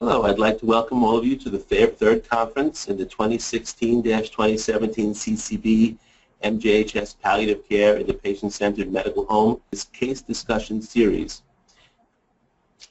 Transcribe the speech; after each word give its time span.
Hello, 0.00 0.22
I'd 0.22 0.38
like 0.38 0.60
to 0.60 0.64
welcome 0.64 1.02
all 1.02 1.18
of 1.18 1.24
you 1.24 1.34
to 1.38 1.50
the 1.50 1.58
third 1.58 2.28
conference 2.30 2.86
in 2.86 2.96
the 2.96 3.04
2016-2017 3.04 4.30
CCB 4.30 5.96
MJHS 6.44 7.16
Palliative 7.20 7.68
Care 7.68 7.96
in 7.96 8.06
the 8.06 8.14
Patient-Centered 8.14 8.92
Medical 8.92 9.24
Home 9.24 9.60
case 9.92 10.22
discussion 10.22 10.80
series. 10.80 11.42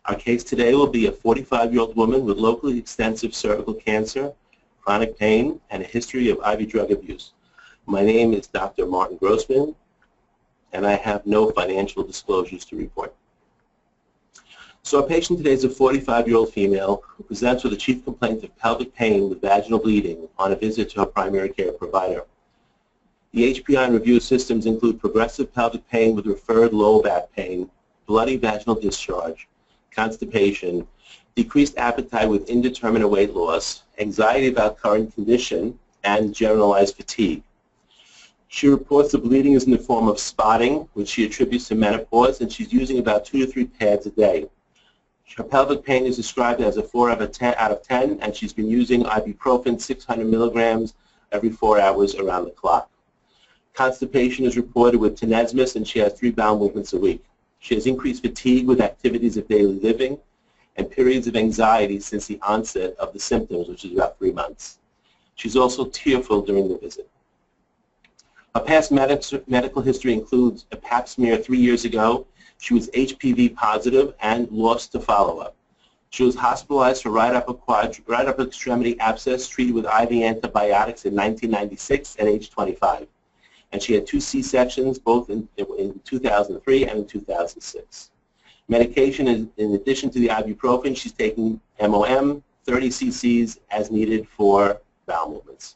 Our 0.04 0.16
case 0.16 0.44
today 0.44 0.74
will 0.74 0.88
be 0.88 1.08
a 1.08 1.12
45-year-old 1.14 1.96
woman 1.96 2.26
with 2.26 2.40
locally 2.40 2.78
extensive 2.78 3.34
cervical 3.34 3.76
cancer, 3.76 4.34
chronic 4.82 5.18
pain, 5.18 5.62
and 5.70 5.82
a 5.82 5.86
history 5.86 6.30
of 6.30 6.40
IV 6.46 6.68
drug 6.68 6.92
abuse. 6.92 7.32
My 7.86 8.04
name 8.04 8.34
is 8.34 8.48
Dr. 8.48 8.86
Martin 8.86 9.16
Grossman, 9.16 9.74
and 10.74 10.86
I 10.86 10.96
have 10.96 11.26
no 11.26 11.52
financial 11.52 12.04
disclosures 12.04 12.66
to 12.66 12.76
report. 12.76 13.16
So 14.88 15.02
our 15.02 15.06
patient 15.06 15.38
today 15.40 15.52
is 15.52 15.66
a 15.66 15.68
45-year-old 15.68 16.54
female 16.54 17.04
who 17.18 17.24
presents 17.26 17.62
with 17.66 17.74
a 17.74 17.76
chief 17.76 18.06
complaint 18.06 18.46
of 18.46 18.58
pelvic 18.58 18.96
pain 18.96 19.28
with 19.28 19.42
vaginal 19.42 19.80
bleeding 19.80 20.30
on 20.38 20.54
a 20.54 20.56
visit 20.56 20.92
to 20.92 21.02
her 21.02 21.06
primary 21.06 21.50
care 21.50 21.74
provider. 21.74 22.24
The 23.34 23.54
HPI 23.54 23.84
and 23.84 23.94
review 23.94 24.22
systems 24.22 24.66
include 24.66 25.02
progressive 25.02 25.54
pelvic 25.54 25.86
pain 25.90 26.16
with 26.16 26.26
referred 26.26 26.72
low 26.72 27.02
back 27.02 27.30
pain, 27.34 27.70
bloody 28.06 28.38
vaginal 28.38 28.80
discharge, 28.80 29.50
constipation, 29.92 30.88
decreased 31.36 31.78
appetite 31.78 32.30
with 32.30 32.50
indeterminate 32.50 33.10
weight 33.10 33.34
loss, 33.34 33.84
anxiety 34.00 34.48
about 34.48 34.78
current 34.78 35.14
condition, 35.14 35.78
and 36.06 36.34
generalized 36.34 36.96
fatigue. 36.96 37.44
She 38.48 38.70
reports 38.70 39.12
the 39.12 39.18
bleeding 39.18 39.52
is 39.52 39.66
in 39.66 39.72
the 39.72 39.80
form 39.80 40.08
of 40.08 40.18
spotting, 40.18 40.88
which 40.94 41.10
she 41.10 41.26
attributes 41.26 41.68
to 41.68 41.76
menopause, 41.76 42.40
and 42.40 42.50
she's 42.50 42.72
using 42.72 43.00
about 43.00 43.26
two 43.26 43.46
to 43.46 43.52
three 43.52 43.66
pads 43.66 44.06
a 44.06 44.12
day. 44.12 44.48
Her 45.36 45.44
pelvic 45.44 45.84
pain 45.84 46.06
is 46.06 46.16
described 46.16 46.62
as 46.62 46.78
a 46.78 46.84
4 46.84 47.12
out 47.12 47.22
of 47.22 47.32
10, 47.32 47.56
out 47.58 47.72
of 47.72 47.84
10 47.84 48.20
and 48.22 48.36
she's 48.36 48.54
been 48.54 48.70
using 48.70 49.04
ibuprofen 49.04 49.80
600 49.80 50.26
milligrams 50.26 50.94
every 51.32 51.50
four 51.50 51.80
hours 51.80 52.16
around 52.16 52.46
the 52.46 52.52
clock. 52.52 52.90
Constipation 53.74 54.46
is 54.46 54.58
reported 54.58 55.00
with 55.00 55.20
tenesmus 55.20 55.76
and 55.76 55.88
she 55.88 56.00
has 56.00 56.14
three 56.14 56.32
bowel 56.32 56.58
movements 56.58 56.94
a 56.94 56.98
week. 56.98 57.24
She 57.60 57.76
has 57.76 57.86
increased 57.86 58.24
fatigue 58.24 58.68
with 58.68 58.82
activities 58.82 59.38
of 59.38 59.48
daily 59.48 59.80
living 59.80 60.18
and 60.78 60.90
periods 60.90 61.28
of 61.28 61.36
anxiety 61.36 62.00
since 62.00 62.26
the 62.26 62.40
onset 62.42 62.96
of 62.98 63.14
the 63.14 63.20
symptoms, 63.20 63.68
which 63.68 63.86
is 63.86 63.92
about 63.92 64.18
three 64.18 64.32
months. 64.32 64.80
She's 65.36 65.56
also 65.56 65.86
tearful 65.86 66.42
during 66.42 66.70
the 66.70 66.78
visit. 66.78 67.10
Her 68.56 68.62
past 68.62 68.92
medical 68.92 69.82
history 69.82 70.14
includes 70.14 70.66
a 70.72 70.78
pap 70.78 71.08
smear 71.08 71.38
three 71.38 71.60
years 71.60 71.86
ago 71.86 72.26
she 72.58 72.74
was 72.74 72.90
HPV 72.90 73.56
positive 73.56 74.14
and 74.20 74.50
lost 74.52 74.92
to 74.94 75.00
follow-up. 75.00 75.56
She 76.10 76.24
was 76.24 76.36
hospitalized 76.36 77.04
for 77.04 77.10
right 77.10 77.36
upper, 77.36 77.54
quad, 77.54 77.98
right 78.08 78.28
upper 78.28 78.44
extremity 78.44 79.00
abscess 79.00 79.48
treated 79.48 79.76
with 79.76 79.86
IV 79.86 80.24
antibiotics 80.24 81.06
in 81.06 81.14
1996 81.14 82.16
at 82.20 82.28
age 82.28 82.50
25. 82.50 83.08
And 83.72 83.82
she 83.84 83.94
had 83.94 84.08
two 84.08 84.22
C-sections, 84.22 84.98
both 84.98 85.30
in, 85.30 85.48
in 85.58 86.00
2003 86.06 86.86
and 86.86 87.00
in 87.00 87.06
2006. 87.06 88.12
Medication, 88.70 89.28
is, 89.28 89.46
in 89.58 89.76
addition 89.76 90.10
to 90.10 90.20
the 90.20 90.30
ibuprofen, 90.30 90.96
she's 90.96 91.12
taking 91.12 91.60
MOM, 91.80 92.44
30 92.66 92.90
cc's 92.90 93.60
as 93.72 93.92
needed 93.92 94.28
for 94.28 94.82
bowel 95.06 95.30
movements. 95.30 95.76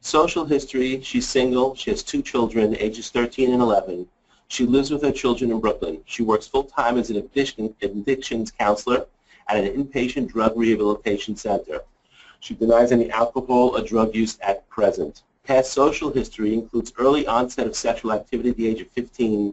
Social 0.00 0.44
history, 0.44 1.00
she's 1.02 1.28
single, 1.28 1.74
she 1.74 1.90
has 1.90 2.02
two 2.02 2.22
children, 2.22 2.76
ages 2.78 3.10
13 3.10 3.52
and 3.52 3.62
11. 3.62 4.06
She 4.48 4.64
lives 4.64 4.90
with 4.90 5.02
her 5.02 5.12
children 5.12 5.50
in 5.50 5.60
Brooklyn. 5.60 6.02
She 6.06 6.22
works 6.22 6.46
full-time 6.46 6.98
as 6.98 7.10
an 7.10 7.16
addiction, 7.16 7.74
addictions 7.82 8.50
counselor 8.50 9.06
at 9.46 9.56
an 9.56 9.66
inpatient 9.66 10.28
drug 10.28 10.56
rehabilitation 10.56 11.36
center. 11.36 11.82
She 12.40 12.54
denies 12.54 12.90
any 12.90 13.10
alcohol 13.10 13.76
or 13.76 13.82
drug 13.82 14.14
use 14.14 14.38
at 14.40 14.68
present. 14.68 15.22
Past 15.44 15.72
social 15.72 16.10
history 16.10 16.54
includes 16.54 16.92
early 16.98 17.26
onset 17.26 17.66
of 17.66 17.76
sexual 17.76 18.12
activity 18.12 18.50
at 18.50 18.56
the 18.56 18.66
age 18.66 18.80
of 18.80 18.88
15. 18.88 19.52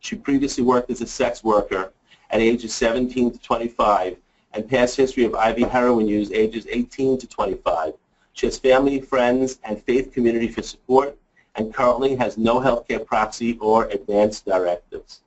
She 0.00 0.16
previously 0.16 0.62
worked 0.62 0.90
as 0.90 1.00
a 1.00 1.06
sex 1.06 1.42
worker 1.42 1.92
at 2.30 2.40
ages 2.40 2.74
17 2.74 3.32
to 3.32 3.38
25 3.38 4.16
and 4.52 4.68
past 4.68 4.96
history 4.96 5.24
of 5.24 5.34
IV 5.34 5.68
heroin 5.70 6.06
use 6.06 6.30
ages 6.32 6.66
18 6.70 7.18
to 7.18 7.26
25. 7.26 7.94
She 8.34 8.46
has 8.46 8.58
family, 8.58 9.00
friends, 9.00 9.58
and 9.64 9.82
faith 9.82 10.12
community 10.12 10.48
for 10.48 10.62
support 10.62 11.16
and 11.56 11.72
currently 11.72 12.16
has 12.16 12.36
no 12.36 12.60
healthcare 12.60 13.04
proxy 13.04 13.58
or 13.60 13.86
advance 13.86 14.40
directives. 14.40 15.20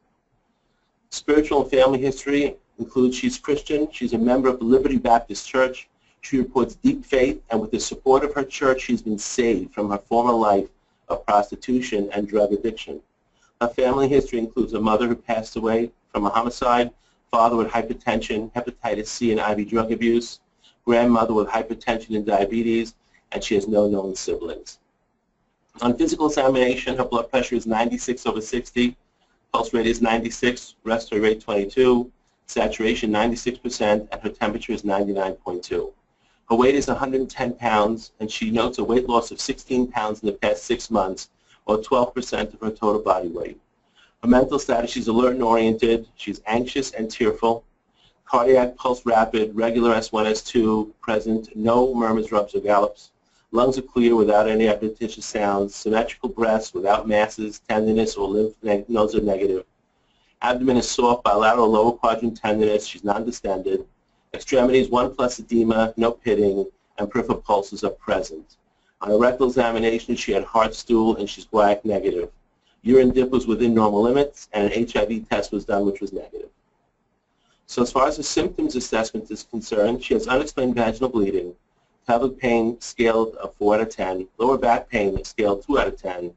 Spiritual 1.09 1.61
and 1.61 1.71
family 1.71 1.99
history 1.99 2.57
includes 2.79 3.15
she's 3.15 3.37
Christian, 3.37 3.87
she's 3.91 4.13
a 4.13 4.17
member 4.17 4.49
of 4.49 4.59
the 4.59 4.65
Liberty 4.65 4.97
Baptist 4.97 5.47
Church, 5.47 5.87
she 6.21 6.37
reports 6.37 6.75
deep 6.75 7.05
faith, 7.05 7.41
and 7.49 7.61
with 7.61 7.71
the 7.71 7.79
support 7.79 8.23
of 8.23 8.33
her 8.33 8.43
church, 8.43 8.81
she's 8.81 9.01
been 9.01 9.17
saved 9.17 9.73
from 9.73 9.89
her 9.89 9.97
former 9.97 10.33
life 10.33 10.67
of 11.07 11.25
prostitution 11.25 12.09
and 12.11 12.27
drug 12.27 12.51
addiction. 12.51 13.01
Her 13.61 13.69
family 13.69 14.07
history 14.07 14.39
includes 14.39 14.73
a 14.73 14.79
mother 14.81 15.07
who 15.07 15.15
passed 15.15 15.55
away 15.55 15.91
from 16.11 16.25
a 16.25 16.29
homicide, 16.29 16.91
father 17.31 17.55
with 17.55 17.69
hypertension, 17.69 18.51
hepatitis 18.53 19.07
C, 19.07 19.31
and 19.31 19.39
IV 19.39 19.69
drug 19.69 19.91
abuse, 19.91 20.39
grandmother 20.85 21.33
with 21.33 21.47
hypertension 21.47 22.15
and 22.15 22.25
diabetes, 22.25 22.95
and 23.31 23.43
she 23.43 23.55
has 23.55 23.67
no 23.67 23.87
known 23.87 24.15
siblings. 24.15 24.79
On 25.81 25.95
physical 25.95 26.25
examination, 26.25 26.97
her 26.97 27.05
blood 27.05 27.29
pressure 27.29 27.53
is 27.53 27.67
96 27.67 28.25
over 28.25 28.41
60, 28.41 28.97
pulse 29.53 29.73
rate 29.73 29.85
is 29.85 30.01
96, 30.01 30.73
respiratory 30.83 31.21
rate 31.21 31.41
22, 31.41 32.11
saturation 32.47 33.11
96%, 33.11 34.07
and 34.11 34.21
her 34.21 34.29
temperature 34.29 34.73
is 34.73 34.81
99.2. 34.81 35.93
Her 36.49 36.55
weight 36.55 36.73
is 36.73 36.87
110 36.87 37.53
pounds, 37.53 38.11
and 38.19 38.31
she 38.31 38.49
notes 38.49 38.79
a 38.79 38.83
weight 38.83 39.07
loss 39.07 39.29
of 39.29 39.39
16 39.39 39.91
pounds 39.91 40.23
in 40.23 40.27
the 40.27 40.33
past 40.33 40.63
six 40.63 40.89
months, 40.89 41.29
or 41.67 41.77
12% 41.77 42.55
of 42.55 42.59
her 42.59 42.71
total 42.71 43.01
body 43.01 43.27
weight. 43.27 43.59
Her 44.23 44.29
mental 44.29 44.57
status, 44.57 44.89
she's 44.89 45.07
alert 45.07 45.33
and 45.33 45.43
oriented, 45.43 46.07
she's 46.15 46.41
anxious 46.47 46.89
and 46.91 47.11
tearful, 47.11 47.63
cardiac 48.25 48.75
pulse 48.77 49.05
rapid, 49.05 49.55
regular 49.55 49.93
S1, 49.93 50.25
S2 50.25 50.91
present, 51.01 51.55
no 51.55 51.93
murmurs, 51.93 52.31
rubs, 52.31 52.55
or 52.55 52.61
gallops, 52.61 53.11
Lungs 53.51 53.77
are 53.77 53.83
clear 53.83 54.15
without 54.15 54.49
any 54.49 54.67
adventitious 54.67 55.25
sounds. 55.25 55.73
Symmetrical 55.73 56.29
breasts 56.29 56.73
without 56.73 57.07
masses, 57.07 57.61
tenderness, 57.67 58.15
or 58.15 58.27
lymph 58.27 58.89
nodes 58.89 59.15
are 59.15 59.21
negative. 59.21 59.65
Abdomen 60.41 60.77
is 60.77 60.89
soft, 60.89 61.23
bilateral 61.23 61.69
lower 61.69 61.93
quadrant 61.93 62.37
tenderness. 62.37 62.85
She's 62.85 63.03
non-distended. 63.03 63.85
Extremities, 64.33 64.89
1 64.89 65.15
plus 65.15 65.39
edema, 65.39 65.93
no 65.95 66.11
pitting, 66.11 66.69
and 66.97 67.09
peripheral 67.09 67.41
pulses 67.41 67.83
are 67.83 67.91
present. 67.91 68.57
On 69.01 69.11
a 69.11 69.17
rectal 69.17 69.47
examination, 69.47 70.15
she 70.15 70.33
had 70.33 70.43
hard 70.43 70.73
stool 70.73 71.15
and 71.15 71.29
she's 71.29 71.45
guaiac 71.45 71.85
negative. 71.85 72.29
Urine 72.81 73.11
dip 73.11 73.29
was 73.29 73.47
within 73.47 73.73
normal 73.73 74.01
limits, 74.01 74.49
and 74.53 74.71
an 74.71 74.87
HIV 74.87 75.29
test 75.29 75.51
was 75.51 75.65
done, 75.65 75.85
which 75.85 76.01
was 76.01 76.11
negative. 76.11 76.49
So 77.65 77.81
as 77.81 77.91
far 77.91 78.07
as 78.07 78.17
the 78.17 78.23
symptoms 78.23 78.75
assessment 78.75 79.31
is 79.31 79.43
concerned, 79.43 80.03
she 80.03 80.13
has 80.13 80.27
unexplained 80.27 80.75
vaginal 80.75 81.09
bleeding, 81.09 81.55
pelvic 82.07 82.39
pain 82.39 82.79
scaled 82.79 83.35
a 83.41 83.49
4 83.49 83.75
out 83.75 83.81
of 83.81 83.89
10, 83.89 84.27
lower 84.37 84.57
back 84.57 84.89
pain 84.89 85.21
scaled 85.25 85.65
2 85.67 85.79
out 85.79 85.87
of 85.87 86.01
10, 86.01 86.33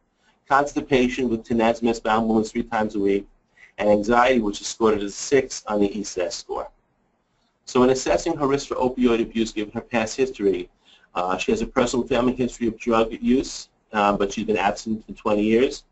constipation 0.49 1.29
with 1.29 1.45
tenesmus, 1.45 2.03
bowel 2.03 2.27
movements 2.27 2.51
three 2.51 2.65
times 2.65 2.97
a 2.97 2.99
week, 2.99 3.27
and 3.79 3.89
anxiety, 3.89 4.41
which 4.41 4.61
is 4.61 4.67
scored 4.67 4.99
as 4.99 5.05
a 5.05 5.11
6 5.11 5.65
on 5.69 5.81
the 5.81 5.89
ESAS 5.89 6.33
score. 6.33 6.69
So 7.67 7.85
in 7.85 7.91
assessing 7.91 8.37
her 8.37 8.49
risk 8.49 8.67
for 8.67 8.75
opioid 8.75 9.23
abuse, 9.23 9.53
given 9.53 9.73
her 9.73 9.81
past 9.81 10.17
history, 10.17 10.69
uh, 11.15 11.39
she 11.39 11.53
has 11.53 11.63
a 11.63 11.67
personal 11.67 12.07
family 12.07 12.35
history 12.35 12.67
of 12.67 12.77
drug 12.77 13.13
use, 13.21 13.69
um, 13.93 14.17
but 14.17 14.33
she's 14.33 14.47
been 14.47 14.57
absent 14.57 15.07
for 15.07 15.13
20 15.13 15.43
years. 15.43 15.85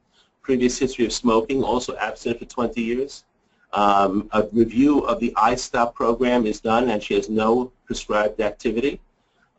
Previous 0.43 0.77
history 0.77 1.05
of 1.05 1.12
smoking, 1.12 1.62
also 1.62 1.97
absent 1.97 2.41
for 2.41 2.47
20 2.47 2.81
years. 2.81 3.25
Um, 3.72 4.28
a 4.33 4.49
review 4.50 5.00
of 5.00 5.21
the 5.21 5.33
iStop 5.37 5.94
program 5.94 6.47
is 6.47 6.61
done, 6.61 6.91
and 6.91 7.00
she 7.00 7.15
has 7.15 7.28
no 7.28 7.71
prescribed 7.87 8.41
activity. 8.41 9.00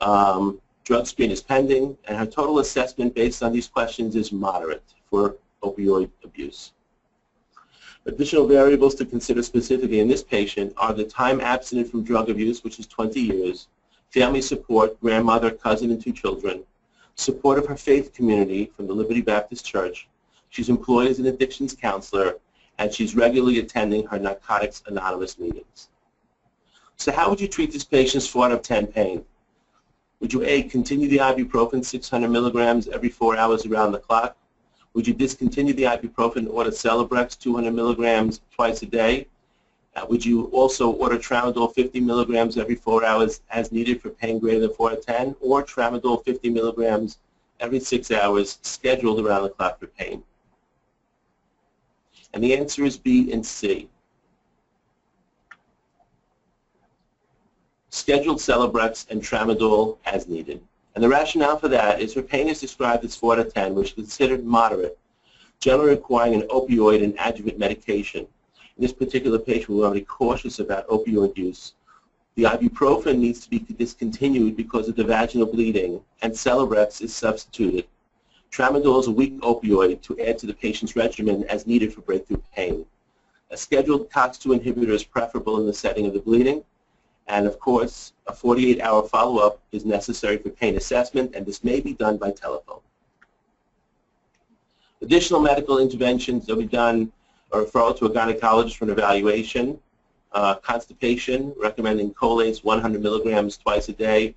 Um, 0.01 0.61
drug 0.83 1.07
screen 1.07 1.31
is 1.31 1.41
pending, 1.41 1.97
and 2.05 2.17
her 2.17 2.25
total 2.25 2.59
assessment 2.59 3.13
based 3.13 3.43
on 3.43 3.51
these 3.51 3.67
questions 3.67 4.15
is 4.15 4.31
moderate 4.31 4.83
for 5.09 5.37
opioid 5.61 6.09
abuse. 6.23 6.71
Additional 8.05 8.47
variables 8.47 8.95
to 8.95 9.05
consider 9.05 9.43
specifically 9.43 9.99
in 9.99 10.07
this 10.07 10.23
patient 10.23 10.73
are 10.77 10.93
the 10.93 11.03
time 11.03 11.41
abstinent 11.41 11.91
from 11.91 12.03
drug 12.03 12.29
abuse, 12.29 12.63
which 12.63 12.79
is 12.79 12.87
20 12.87 13.19
years, 13.19 13.67
family 14.09 14.41
support, 14.41 14.99
grandmother, 15.01 15.51
cousin, 15.51 15.91
and 15.91 16.01
two 16.01 16.13
children, 16.13 16.63
support 17.15 17.59
of 17.59 17.67
her 17.67 17.75
faith 17.75 18.13
community 18.13 18.71
from 18.75 18.87
the 18.87 18.93
Liberty 18.93 19.21
Baptist 19.21 19.65
Church. 19.65 20.07
She's 20.49 20.69
employed 20.69 21.09
as 21.09 21.19
an 21.19 21.27
addictions 21.27 21.75
counselor, 21.75 22.39
and 22.77 22.91
she's 22.91 23.15
regularly 23.15 23.59
attending 23.59 24.07
her 24.07 24.17
Narcotics 24.17 24.81
Anonymous 24.87 25.37
meetings. 25.37 25.89
So 26.95 27.11
how 27.11 27.29
would 27.29 27.41
you 27.41 27.47
treat 27.47 27.71
this 27.71 27.83
patient's 27.83 28.27
4 28.27 28.45
out 28.45 28.51
of 28.53 28.61
10 28.61 28.87
pain? 28.87 29.25
Would 30.19 30.33
you 30.33 30.43
A, 30.43 30.63
continue 30.63 31.07
the 31.07 31.17
ibuprofen 31.17 31.83
600 31.83 32.27
milligrams 32.29 32.87
every 32.89 33.09
four 33.09 33.37
hours 33.37 33.65
around 33.65 33.93
the 33.93 33.99
clock? 33.99 34.35
Would 34.93 35.07
you 35.07 35.13
discontinue 35.13 35.73
the 35.73 35.83
ibuprofen 35.83 36.37
and 36.37 36.47
order 36.49 36.71
Celebrex 36.71 37.37
200 37.39 37.71
milligrams 37.73 38.41
twice 38.51 38.81
a 38.81 38.85
day 38.85 39.27
Uh, 39.95 40.05
would 40.07 40.25
you 40.25 40.45
also 40.45 40.91
order 40.91 41.17
tramadol 41.17 41.73
50 41.73 41.99
milligrams 41.99 42.57
every 42.57 42.75
four 42.75 43.03
hours 43.03 43.41
as 43.49 43.71
needed 43.71 44.01
for 44.01 44.09
pain 44.09 44.39
greater 44.39 44.59
than 44.61 44.73
4 44.73 44.91
to 44.91 44.95
10, 44.97 45.35
or 45.41 45.63
tramadol 45.63 46.23
50 46.23 46.49
milligrams 46.49 47.17
every 47.59 47.79
six 47.79 48.11
hours 48.11 48.59
scheduled 48.61 49.19
around 49.19 49.43
the 49.43 49.49
clock 49.49 49.79
for 49.79 49.87
pain? 49.87 50.23
And 52.33 52.43
the 52.43 52.55
answer 52.55 52.85
is 52.85 52.97
B 52.97 53.31
and 53.33 53.45
C. 53.45 53.89
Scheduled 57.91 58.37
Celebrex 58.37 59.09
and 59.09 59.21
tramadol 59.21 59.97
as 60.05 60.27
needed. 60.27 60.61
And 60.93 61.03
the 61.03 61.09
rationale 61.09 61.57
for 61.57 61.69
that 61.69 61.99
is 61.99 62.13
for 62.13 62.21
pain 62.21 62.47
is 62.47 62.59
described 62.59 63.03
as 63.03 63.15
4 63.15 63.37
to 63.37 63.43
10, 63.45 63.73
which 63.73 63.89
is 63.89 63.93
considered 63.93 64.45
moderate, 64.45 64.97
generally 65.59 65.91
requiring 65.91 66.35
an 66.35 66.47
opioid 66.49 67.03
and 67.03 67.15
adjuvant 67.19 67.57
medication. 67.57 68.27
In 68.77 68.83
this 68.83 68.93
particular 68.93 69.39
patient, 69.39 69.69
we 69.69 69.81
to 69.81 69.91
be 69.91 70.01
cautious 70.01 70.59
about 70.59 70.87
opioid 70.87 71.35
use. 71.35 71.73
The 72.35 72.43
ibuprofen 72.43 73.17
needs 73.17 73.41
to 73.41 73.49
be 73.49 73.59
discontinued 73.59 74.55
because 74.55 74.87
of 74.87 74.95
the 74.95 75.03
vaginal 75.03 75.51
bleeding, 75.51 75.99
and 76.21 76.31
Celebrex 76.31 77.01
is 77.01 77.13
substituted. 77.13 77.85
Tramadol 78.51 78.99
is 78.99 79.07
a 79.07 79.11
weak 79.11 79.39
opioid 79.41 80.01
to 80.03 80.19
add 80.19 80.37
to 80.39 80.45
the 80.45 80.53
patient's 80.53 80.95
regimen 80.95 81.43
as 81.45 81.65
needed 81.65 81.93
for 81.93 82.01
breakthrough 82.01 82.41
pain. 82.55 82.85
A 83.49 83.57
scheduled 83.57 84.11
COX-2 84.11 84.59
inhibitor 84.59 84.89
is 84.89 85.03
preferable 85.03 85.59
in 85.59 85.65
the 85.65 85.73
setting 85.73 86.05
of 86.05 86.13
the 86.13 86.19
bleeding, 86.19 86.63
and 87.29 87.45
of 87.45 87.59
course, 87.59 88.13
a 88.27 88.33
48-hour 88.33 89.07
follow-up 89.07 89.59
is 89.71 89.85
necessary 89.85 90.37
for 90.37 90.49
pain 90.49 90.75
assessment, 90.75 91.35
and 91.35 91.45
this 91.45 91.63
may 91.63 91.79
be 91.79 91.93
done 91.93 92.17
by 92.17 92.31
telephone. 92.31 92.81
Additional 95.01 95.39
medical 95.39 95.77
interventions 95.77 96.47
that 96.47 96.55
will 96.55 96.63
be 96.63 96.67
done 96.67 97.11
or 97.51 97.63
referral 97.63 97.95
to 97.97 98.05
a 98.05 98.09
gynecologist 98.09 98.75
for 98.75 98.85
an 98.85 98.91
evaluation. 98.91 99.79
Uh, 100.31 100.55
constipation, 100.55 101.53
recommending 101.57 102.13
Colace 102.13 102.63
100 102.63 103.01
milligrams 103.01 103.57
twice 103.57 103.89
a 103.89 103.93
day 103.93 104.35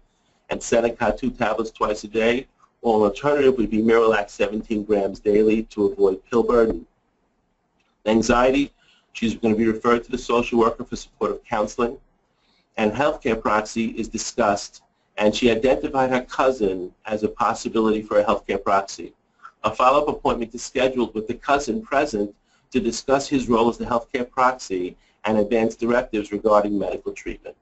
and 0.50 0.61
Senokot 0.61 1.19
2 1.19 1.31
tablets 1.31 1.71
twice 1.71 2.05
a 2.05 2.09
day. 2.09 2.47
Or 2.83 2.99
an 2.99 3.11
alternative 3.11 3.56
would 3.56 3.71
be 3.71 3.83
Miralax 3.83 4.31
17 4.31 4.85
grams 4.85 5.19
daily 5.19 5.65
to 5.65 5.87
avoid 5.87 6.25
pill 6.27 6.43
burden. 6.43 6.87
Anxiety, 8.06 8.73
she's 9.12 9.35
going 9.35 9.55
to 9.55 9.59
be 9.59 9.67
referred 9.67 10.05
to 10.05 10.11
the 10.11 10.19
social 10.19 10.59
worker 10.59 10.85
for 10.85 10.97
supportive 10.97 11.44
counseling 11.44 11.99
and 12.77 12.93
healthcare 12.93 13.41
proxy 13.41 13.89
is 13.91 14.09
discussed, 14.09 14.83
and 15.17 15.35
she 15.35 15.51
identified 15.51 16.11
her 16.11 16.23
cousin 16.23 16.93
as 17.07 17.23
a 17.23 17.29
possibility 17.29 18.03
for 18.03 18.19
a 18.19 18.25
healthcare 18.25 18.63
proxy. 18.63 19.15
A 19.65 19.75
follow-up 19.75 20.09
appointment 20.09 20.55
is 20.55 20.63
scheduled 20.63 21.15
with 21.15 21.29
the 21.29 21.35
cousin 21.35 21.83
present 21.83 22.35
to 22.73 22.81
discuss 22.81 23.29
his 23.29 23.49
role 23.49 23.69
as 23.69 23.79
the 23.79 23.85
healthcare 23.85 24.29
proxy 24.29 24.97
and 25.25 25.39
advance 25.39 25.77
directives 25.77 26.33
regarding 26.33 26.79
medical 26.79 27.13
treatment. 27.13 27.57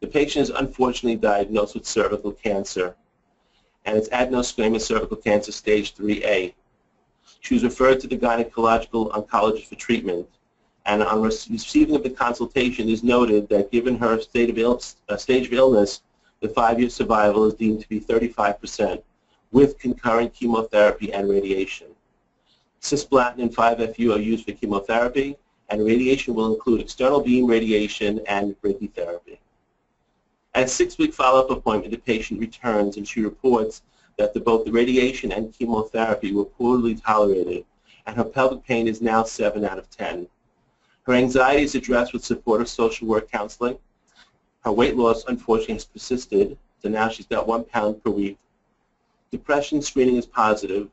The 0.00 0.06
patient 0.06 0.42
is 0.44 0.50
unfortunately 0.50 1.16
diagnosed 1.16 1.74
with 1.74 1.86
cervical 1.86 2.32
cancer, 2.32 2.94
and 3.84 3.96
it's 3.96 4.08
adenosquamous 4.10 4.82
cervical 4.82 5.16
cancer 5.16 5.52
stage 5.52 5.94
3A. 5.94 6.54
She 7.40 7.54
was 7.54 7.64
referred 7.64 8.00
to 8.00 8.06
the 8.06 8.18
gynecological 8.18 9.10
oncologist 9.12 9.66
for 9.66 9.74
treatment 9.76 10.28
and 10.84 11.02
on 11.02 11.22
receiving 11.22 11.94
of 11.94 12.02
the 12.02 12.10
consultation 12.10 12.88
is 12.88 13.04
noted 13.04 13.48
that 13.48 13.70
given 13.70 13.96
her 13.96 14.20
state 14.20 14.50
of 14.50 14.58
Ill 14.58 14.80
uh, 15.08 15.16
stage 15.16 15.46
of 15.46 15.52
illness, 15.52 16.02
the 16.40 16.48
five-year 16.48 16.90
survival 16.90 17.44
is 17.46 17.54
deemed 17.54 17.80
to 17.82 17.88
be 17.88 18.00
35% 18.00 19.02
with 19.52 19.78
concurrent 19.78 20.34
chemotherapy 20.34 21.12
and 21.12 21.28
radiation. 21.28 21.88
Cisplatin 22.80 23.38
and 23.38 23.54
5-FU 23.54 24.12
are 24.12 24.18
used 24.18 24.44
for 24.44 24.52
chemotherapy, 24.52 25.36
and 25.68 25.86
radiation 25.86 26.34
will 26.34 26.52
include 26.52 26.80
external 26.80 27.20
beam 27.20 27.46
radiation 27.46 28.20
and 28.26 28.60
brachytherapy. 28.60 29.38
At 30.54 30.68
six-week 30.68 31.14
follow-up 31.14 31.50
appointment, 31.50 31.92
the 31.92 31.98
patient 31.98 32.40
returns 32.40 32.96
and 32.96 33.06
she 33.06 33.22
reports 33.22 33.82
that 34.18 34.34
the, 34.34 34.40
both 34.40 34.64
the 34.64 34.72
radiation 34.72 35.32
and 35.32 35.52
chemotherapy 35.56 36.32
were 36.32 36.44
poorly 36.44 36.96
tolerated, 36.96 37.64
and 38.06 38.16
her 38.16 38.24
pelvic 38.24 38.64
pain 38.64 38.88
is 38.88 39.00
now 39.00 39.22
7 39.22 39.64
out 39.64 39.78
of 39.78 39.88
10. 39.90 40.26
Her 41.04 41.14
anxiety 41.14 41.64
is 41.64 41.74
addressed 41.74 42.12
with 42.12 42.24
supportive 42.24 42.68
social 42.68 43.08
work 43.08 43.30
counseling. 43.30 43.76
Her 44.60 44.70
weight 44.70 44.96
loss, 44.96 45.24
unfortunately, 45.26 45.74
has 45.74 45.84
persisted, 45.84 46.56
so 46.80 46.88
now 46.88 47.08
she's 47.08 47.26
got 47.26 47.48
one 47.48 47.64
pound 47.64 48.02
per 48.04 48.10
week. 48.10 48.38
Depression 49.32 49.82
screening 49.82 50.16
is 50.16 50.26
positive, 50.26 50.88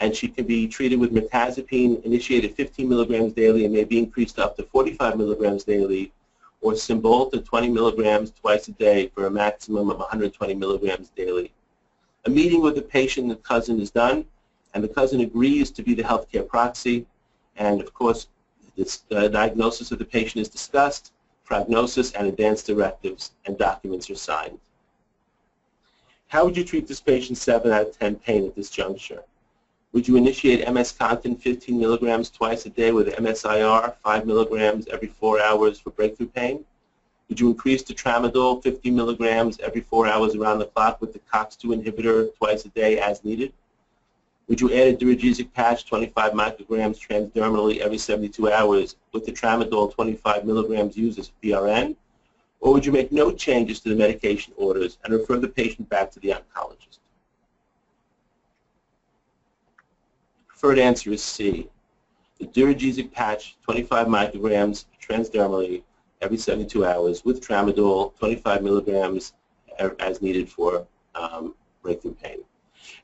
and 0.00 0.16
she 0.16 0.26
can 0.26 0.46
be 0.46 0.66
treated 0.66 0.98
with 0.98 1.12
mirtazapine, 1.12 2.02
initiated 2.04 2.56
15 2.56 2.88
milligrams 2.88 3.34
daily, 3.34 3.64
and 3.64 3.72
may 3.72 3.84
be 3.84 3.98
increased 3.98 4.40
up 4.40 4.56
to 4.56 4.64
45 4.64 5.16
milligrams 5.16 5.62
daily, 5.62 6.12
or 6.60 6.72
Cymbalta 6.72 7.44
20 7.44 7.68
milligrams 7.68 8.32
twice 8.32 8.66
a 8.66 8.72
day 8.72 9.12
for 9.14 9.26
a 9.26 9.30
maximum 9.30 9.90
of 9.90 9.98
120 9.98 10.54
milligrams 10.54 11.10
daily. 11.10 11.52
A 12.24 12.30
meeting 12.30 12.62
with 12.62 12.74
the 12.74 12.82
patient 12.82 13.24
and 13.24 13.30
the 13.30 13.36
cousin 13.36 13.80
is 13.80 13.92
done, 13.92 14.24
and 14.74 14.82
the 14.82 14.88
cousin 14.88 15.20
agrees 15.20 15.70
to 15.70 15.82
be 15.82 15.94
the 15.94 16.02
healthcare 16.02 16.46
proxy, 16.48 17.06
and 17.56 17.80
of 17.80 17.94
course, 17.94 18.26
this 18.76 19.02
uh, 19.10 19.28
diagnosis 19.28 19.92
of 19.92 19.98
the 19.98 20.04
patient 20.04 20.42
is 20.42 20.48
discussed, 20.48 21.12
prognosis 21.44 22.12
and 22.12 22.26
advanced 22.26 22.66
directives, 22.66 23.32
and 23.44 23.58
documents 23.58 24.08
are 24.08 24.14
signed. 24.14 24.58
How 26.28 26.44
would 26.44 26.56
you 26.56 26.64
treat 26.64 26.86
this 26.86 27.00
patient 27.00 27.36
7 27.36 27.70
out 27.70 27.88
of 27.88 27.98
10 27.98 28.16
pain 28.16 28.46
at 28.46 28.54
this 28.54 28.70
juncture? 28.70 29.22
Would 29.92 30.08
you 30.08 30.16
initiate 30.16 30.66
MS 30.72 30.94
Contin 30.98 31.38
15 31.38 31.78
milligrams 31.78 32.30
twice 32.30 32.64
a 32.64 32.70
day 32.70 32.92
with 32.92 33.08
MSIR 33.08 33.94
5 34.02 34.26
milligrams 34.26 34.86
every 34.88 35.08
4 35.08 35.42
hours 35.42 35.78
for 35.78 35.90
breakthrough 35.90 36.28
pain? 36.28 36.64
Would 37.28 37.38
you 37.38 37.50
increase 37.50 37.82
to 37.82 37.94
tramadol 37.94 38.62
50 38.62 38.90
milligrams 38.90 39.58
every 39.60 39.82
4 39.82 40.06
hours 40.06 40.34
around 40.34 40.60
the 40.60 40.66
clock 40.66 41.02
with 41.02 41.12
the 41.12 41.18
COX-2 41.18 41.82
inhibitor 41.82 42.34
twice 42.36 42.64
a 42.64 42.68
day 42.70 42.98
as 42.98 43.22
needed? 43.24 43.52
Would 44.52 44.60
you 44.60 44.70
add 44.74 44.88
a 44.88 44.94
duragesic 44.94 45.50
patch 45.54 45.86
25 45.86 46.32
micrograms 46.32 47.00
transdermally 47.00 47.78
every 47.78 47.96
72 47.96 48.52
hours 48.52 48.96
with 49.14 49.24
the 49.24 49.32
tramadol 49.32 49.94
25 49.94 50.44
milligrams 50.44 50.94
used 50.94 51.18
as 51.18 51.32
PRN? 51.42 51.96
Or 52.60 52.74
would 52.74 52.84
you 52.84 52.92
make 52.92 53.10
no 53.10 53.32
changes 53.32 53.80
to 53.80 53.88
the 53.88 53.94
medication 53.94 54.52
orders 54.58 54.98
and 55.02 55.14
refer 55.14 55.38
the 55.38 55.48
patient 55.48 55.88
back 55.88 56.10
to 56.10 56.20
the 56.20 56.34
oncologist? 56.34 56.98
Preferred 60.48 60.78
answer 60.78 61.10
is 61.12 61.24
C. 61.24 61.70
The 62.38 62.44
duragesic 62.44 63.10
patch 63.10 63.56
25 63.62 64.06
micrograms 64.06 64.84
transdermally 65.02 65.82
every 66.20 66.36
72 66.36 66.84
hours 66.84 67.24
with 67.24 67.40
tramadol 67.40 68.14
25 68.18 68.62
milligrams 68.62 69.32
as 69.98 70.20
needed 70.20 70.50
for 70.50 70.86
um, 71.14 71.54
breakthrough 71.82 72.12
pain. 72.16 72.44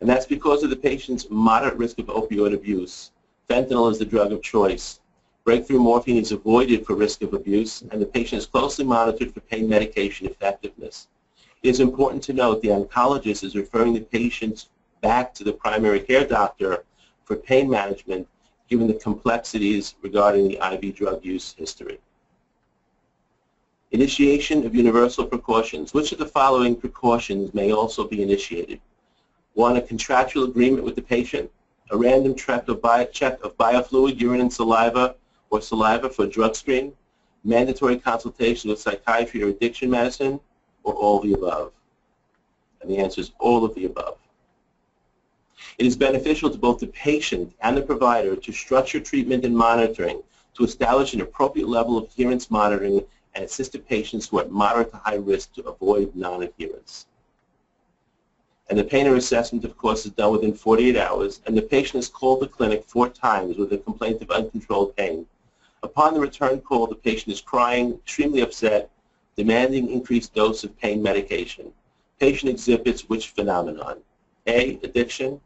And 0.01 0.09
that's 0.09 0.27
because 0.27 0.63
of 0.63 0.71
the 0.71 0.77
patient's 0.77 1.29
moderate 1.31 1.77
risk 1.77 1.99
of 1.99 2.07
opioid 2.07 2.55
abuse. 2.55 3.11
Fentanyl 3.49 3.91
is 3.91 3.99
the 3.99 4.05
drug 4.05 4.33
of 4.33 4.43
choice. 4.43 5.01
Breakthrough 5.45 5.81
morphine 5.81 6.19
is 6.19 6.33
avoided 6.33 6.87
for 6.87 6.95
risk 6.95 7.23
of 7.23 7.33
abuse, 7.35 7.83
and 7.91 8.01
the 8.01 8.07
patient 8.07 8.41
is 8.41 8.47
closely 8.47 8.85
monitored 8.85 9.33
for 9.33 9.41
pain 9.41 9.69
medication 9.69 10.27
effectiveness. 10.27 11.09
It 11.63 11.71
is 11.71 11.81
important 11.81 12.23
to 12.25 12.33
note 12.33 12.63
the 12.63 12.69
oncologist 12.69 13.43
is 13.43 13.57
referring 13.57 13.95
the 13.95 14.01
patients 14.01 14.69
back 15.01 15.35
to 15.35 15.45
the 15.45 15.53
primary 15.53 16.01
care 16.01 16.27
doctor 16.27 16.85
for 17.25 17.37
pain 17.37 17.69
management 17.69 18.29
given 18.69 18.87
the 18.87 18.95
complexities 18.95 19.95
regarding 20.03 20.49
the 20.49 20.75
IV 20.75 20.95
drug 20.95 21.25
use 21.25 21.55
history. 21.59 21.99
Initiation 23.91 24.67
of 24.67 24.75
universal 24.75 25.25
precautions. 25.25 25.95
Which 25.95 26.13
of 26.13 26.19
the 26.19 26.27
following 26.27 26.77
precautions 26.77 27.55
may 27.55 27.73
also 27.73 28.07
be 28.07 28.23
initiated? 28.23 28.81
One, 29.59 29.77
a 29.77 29.83
contractual 29.83 30.45
agreement 30.45 30.85
with 30.85 30.95
the 30.95 31.03
patient, 31.03 31.51
a 31.91 31.97
random 31.97 32.37
check 32.37 32.69
of, 32.69 32.81
biofluid, 32.81 34.21
urine 34.21 34.41
and 34.41 34.53
saliva, 34.53 35.17
or 35.51 35.61
saliva 35.61 36.11
for 36.11 36.29
drug 36.29 36.55
screen, 36.55 36.93
mandatory 37.43 37.99
consultation 37.99 38.71
with 38.71 38.79
psychiatry 38.79 39.43
or 39.43 39.49
addiction 39.49 39.91
medicine, 39.91 40.39
or 40.85 40.95
all 40.95 41.17
of 41.17 41.25
the 41.25 41.33
above? 41.33 41.73
And 42.81 42.89
the 42.89 42.99
answer 42.99 43.21
is 43.21 43.33
all 43.41 43.65
of 43.65 43.75
the 43.75 43.87
above. 43.87 44.19
It 45.77 45.87
is 45.87 45.97
beneficial 45.97 46.51
to 46.51 46.57
both 46.57 46.79
the 46.79 46.87
patient 46.87 47.53
and 47.61 47.77
the 47.77 47.83
provider 47.83 48.37
to 48.37 48.53
structure 48.53 49.01
treatment 49.01 49.45
and 49.45 49.57
monitoring 49.57 50.23
to 50.55 50.63
establish 50.63 51.15
an 51.15 51.21
appropriate 51.21 51.67
level 51.69 51.99
of 51.99 52.05
adherence 52.05 52.49
monitoring 52.49 53.05
and 53.35 53.45
assist 53.45 53.73
the 53.73 53.81
patients 53.81 54.29
who 54.29 54.39
are 54.39 54.43
at 54.43 54.53
moderate 54.53 54.93
to 54.93 54.99
high 54.99 55.17
risk 55.17 55.55
to 55.55 55.65
avoid 55.65 56.15
non-adherence. 56.15 57.08
And 58.69 58.79
the 58.79 58.85
pain 58.85 59.07
assessment, 59.07 59.65
of 59.65 59.77
course, 59.79 60.05
is 60.05 60.13
done 60.13 60.33
within 60.33 60.53
48 60.53 60.97
hours, 60.97 61.41
and 61.47 61.57
the 61.57 61.63
patient 61.63 62.03
is 62.03 62.09
called 62.09 62.41
the 62.41 62.49
clinic 62.49 62.85
four 62.85 63.09
times 63.09 63.57
with 63.57 63.73
a 63.73 63.79
complaint 63.79 64.21
of 64.21 64.31
uncontrolled 64.31 64.95
pain. 64.95 65.27
Upon 65.83 66.13
the 66.13 66.21
return 66.21 66.61
call, 66.61 66.87
the 66.87 66.95
patient 66.95 67.33
is 67.33 67.41
crying, 67.41 67.95
extremely 67.95 68.43
upset, 68.43 68.91
demanding 69.37 69.91
increased 69.91 70.35
dose 70.35 70.65
of 70.65 70.79
pain 70.79 71.03
medication. 71.03 71.73
Patient 72.21 72.51
exhibits 72.51 73.09
which 73.09 73.29
phenomenon? 73.29 74.01
A, 74.47 74.79
addiction, 74.83 75.41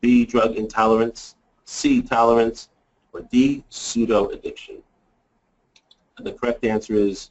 B, 0.00 0.24
drug 0.24 0.56
intolerance, 0.56 1.36
C, 1.66 2.02
tolerance, 2.02 2.70
or 3.12 3.20
D, 3.20 3.62
pseudo-addiction. 3.68 4.82
And 6.16 6.26
the 6.26 6.32
correct 6.32 6.64
answer 6.64 6.94
is 6.94 7.30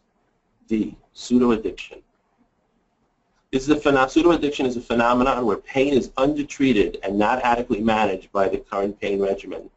D, 0.68 0.96
pseudo-addiction. 1.14 2.02
Is 3.54 3.70
a 3.70 3.80
pseudo-addiction 4.10 4.66
is 4.66 4.78
a 4.78 4.82
phenomenon 4.82 5.46
where 5.46 5.58
pain 5.58 5.94
is 5.94 6.10
undertreated 6.18 6.98
and 7.04 7.20
not 7.20 7.40
adequately 7.44 7.86
managed 7.86 8.32
by 8.32 8.50
the 8.50 8.58
current 8.58 9.00
pain 9.00 9.22
regimen. 9.22 9.70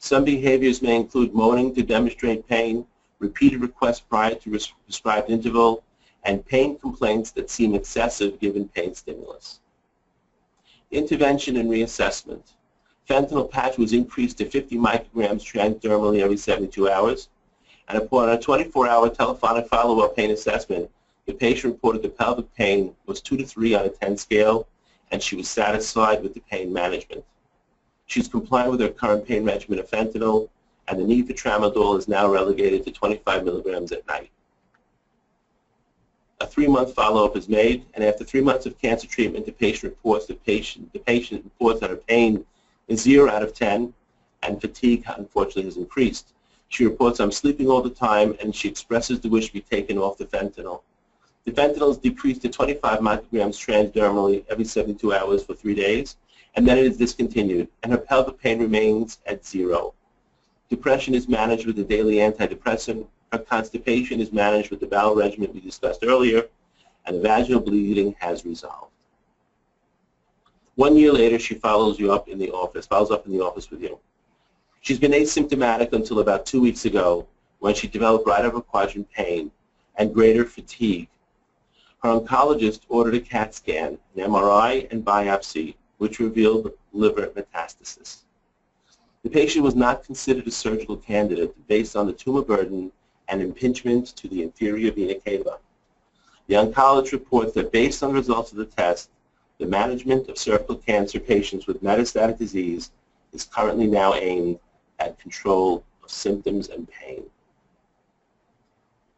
Some 0.00 0.24
behaviors 0.24 0.82
may 0.82 0.96
include 0.96 1.32
moaning 1.32 1.72
to 1.76 1.84
demonstrate 1.84 2.48
pain, 2.48 2.84
repeated 3.20 3.60
requests 3.60 4.00
prior 4.00 4.34
to 4.34 4.58
prescribed 4.84 5.30
interval, 5.30 5.84
and 6.24 6.44
pain 6.44 6.76
complaints 6.76 7.30
that 7.30 7.50
seem 7.50 7.76
excessive 7.76 8.40
given 8.40 8.66
pain 8.70 8.96
stimulus. 8.96 9.60
Intervention 10.90 11.56
and 11.58 11.70
reassessment. 11.70 12.42
Fentanyl 13.08 13.48
patch 13.48 13.78
was 13.78 13.92
increased 13.92 14.38
to 14.38 14.50
50 14.50 14.76
micrograms 14.76 15.44
transdermally 15.44 16.20
every 16.20 16.36
72 16.36 16.90
hours, 16.90 17.28
and 17.86 17.96
upon 17.96 18.30
a 18.30 18.36
24-hour 18.36 19.10
telephonic 19.10 19.68
follow-up 19.68 20.16
pain 20.16 20.32
assessment, 20.32 20.90
the 21.26 21.32
patient 21.32 21.72
reported 21.72 22.02
the 22.02 22.08
pelvic 22.08 22.52
pain 22.54 22.94
was 23.06 23.20
2 23.20 23.36
to 23.38 23.46
3 23.46 23.74
on 23.74 23.86
a 23.86 23.88
10 23.88 24.16
scale, 24.16 24.68
and 25.10 25.22
she 25.22 25.36
was 25.36 25.48
satisfied 25.48 26.22
with 26.22 26.34
the 26.34 26.40
pain 26.40 26.72
management. 26.72 27.24
She's 28.06 28.28
compliant 28.28 28.70
with 28.70 28.80
her 28.80 28.90
current 28.90 29.26
pain 29.26 29.44
regimen 29.44 29.78
of 29.78 29.90
fentanyl, 29.90 30.48
and 30.88 31.00
the 31.00 31.04
need 31.04 31.26
for 31.26 31.32
tramadol 31.32 31.98
is 31.98 32.08
now 32.08 32.28
relegated 32.28 32.84
to 32.84 32.92
25 32.92 33.44
milligrams 33.44 33.92
at 33.92 34.06
night. 34.06 34.30
A 36.40 36.46
three-month 36.46 36.94
follow-up 36.94 37.36
is 37.36 37.48
made, 37.48 37.86
and 37.94 38.04
after 38.04 38.24
three 38.24 38.42
months 38.42 38.66
of 38.66 38.78
cancer 38.78 39.06
treatment, 39.06 39.46
the 39.46 39.52
patient 39.52 39.84
reports 39.84 40.26
the 40.26 40.34
patient 40.34 40.92
the 40.92 40.98
patient 40.98 41.42
reports 41.44 41.80
that 41.80 41.90
her 41.90 41.96
pain 41.96 42.44
is 42.88 43.00
zero 43.00 43.30
out 43.30 43.42
of 43.42 43.54
10, 43.54 43.94
and 44.42 44.60
fatigue 44.60 45.04
unfortunately 45.16 45.64
has 45.64 45.78
increased. 45.78 46.34
She 46.68 46.84
reports 46.84 47.20
I'm 47.20 47.32
sleeping 47.32 47.68
all 47.68 47.80
the 47.80 47.88
time, 47.88 48.36
and 48.40 48.54
she 48.54 48.68
expresses 48.68 49.20
the 49.20 49.28
wish 49.30 49.46
to 49.46 49.52
be 49.54 49.62
taken 49.62 49.96
off 49.96 50.18
the 50.18 50.26
fentanyl. 50.26 50.82
The 51.44 51.52
fentanyl 51.52 51.90
is 51.90 51.98
decreased 51.98 52.40
to 52.42 52.48
25 52.48 53.00
micrograms 53.00 53.58
transdermally 53.60 54.44
every 54.48 54.64
72 54.64 55.12
hours 55.12 55.44
for 55.44 55.54
three 55.54 55.74
days, 55.74 56.16
and 56.54 56.66
then 56.66 56.78
it 56.78 56.86
is 56.86 56.96
discontinued, 56.96 57.68
and 57.82 57.92
her 57.92 57.98
pelvic 57.98 58.38
pain 58.38 58.58
remains 58.58 59.18
at 59.26 59.44
zero. 59.44 59.92
Depression 60.70 61.14
is 61.14 61.28
managed 61.28 61.66
with 61.66 61.78
a 61.78 61.84
daily 61.84 62.16
antidepressant. 62.16 63.06
Her 63.30 63.38
constipation 63.38 64.20
is 64.20 64.32
managed 64.32 64.70
with 64.70 64.80
the 64.80 64.86
bowel 64.86 65.14
regimen 65.14 65.52
we 65.52 65.60
discussed 65.60 66.02
earlier, 66.02 66.48
and 67.04 67.16
the 67.16 67.20
vaginal 67.20 67.60
bleeding 67.60 68.14
has 68.20 68.46
resolved. 68.46 68.90
One 70.76 70.96
year 70.96 71.12
later, 71.12 71.38
she 71.38 71.56
follows 71.56 72.00
you 72.00 72.10
up 72.10 72.26
in 72.26 72.38
the 72.38 72.50
office, 72.52 72.86
follows 72.86 73.10
up 73.10 73.26
in 73.26 73.32
the 73.32 73.44
office 73.44 73.70
with 73.70 73.82
you. 73.82 73.98
She's 74.80 74.98
been 74.98 75.12
asymptomatic 75.12 75.92
until 75.92 76.20
about 76.20 76.46
two 76.46 76.62
weeks 76.62 76.86
ago 76.86 77.26
when 77.58 77.74
she 77.74 77.86
developed 77.86 78.26
right 78.26 78.44
upper 78.44 78.62
quadrant 78.62 79.10
pain 79.12 79.50
and 79.96 80.12
greater 80.12 80.44
fatigue. 80.44 81.08
Her 82.04 82.20
oncologist 82.20 82.80
ordered 82.90 83.14
a 83.14 83.20
CAT 83.20 83.54
scan, 83.54 83.96
an 84.14 84.30
MRI, 84.30 84.92
and 84.92 85.02
biopsy 85.02 85.76
which 85.96 86.18
revealed 86.18 86.70
liver 86.92 87.28
metastasis. 87.28 88.24
The 89.22 89.30
patient 89.30 89.64
was 89.64 89.74
not 89.74 90.04
considered 90.04 90.46
a 90.46 90.50
surgical 90.50 90.98
candidate 90.98 91.56
based 91.66 91.96
on 91.96 92.06
the 92.06 92.12
tumor 92.12 92.42
burden 92.42 92.92
and 93.28 93.40
impingement 93.40 94.08
to 94.16 94.28
the 94.28 94.42
inferior 94.42 94.92
vena 94.92 95.14
cava. 95.14 95.60
The 96.46 96.56
oncologist 96.56 97.12
reports 97.12 97.54
that 97.54 97.72
based 97.72 98.02
on 98.02 98.10
the 98.10 98.16
results 98.16 98.52
of 98.52 98.58
the 98.58 98.66
test, 98.66 99.08
the 99.56 99.64
management 99.64 100.28
of 100.28 100.36
cervical 100.36 100.76
cancer 100.76 101.18
patients 101.18 101.66
with 101.66 101.82
metastatic 101.82 102.36
disease 102.36 102.90
is 103.32 103.44
currently 103.44 103.86
now 103.86 104.12
aimed 104.12 104.58
at 104.98 105.18
control 105.18 105.82
of 106.02 106.10
symptoms 106.10 106.68
and 106.68 106.86
pain. 106.86 107.24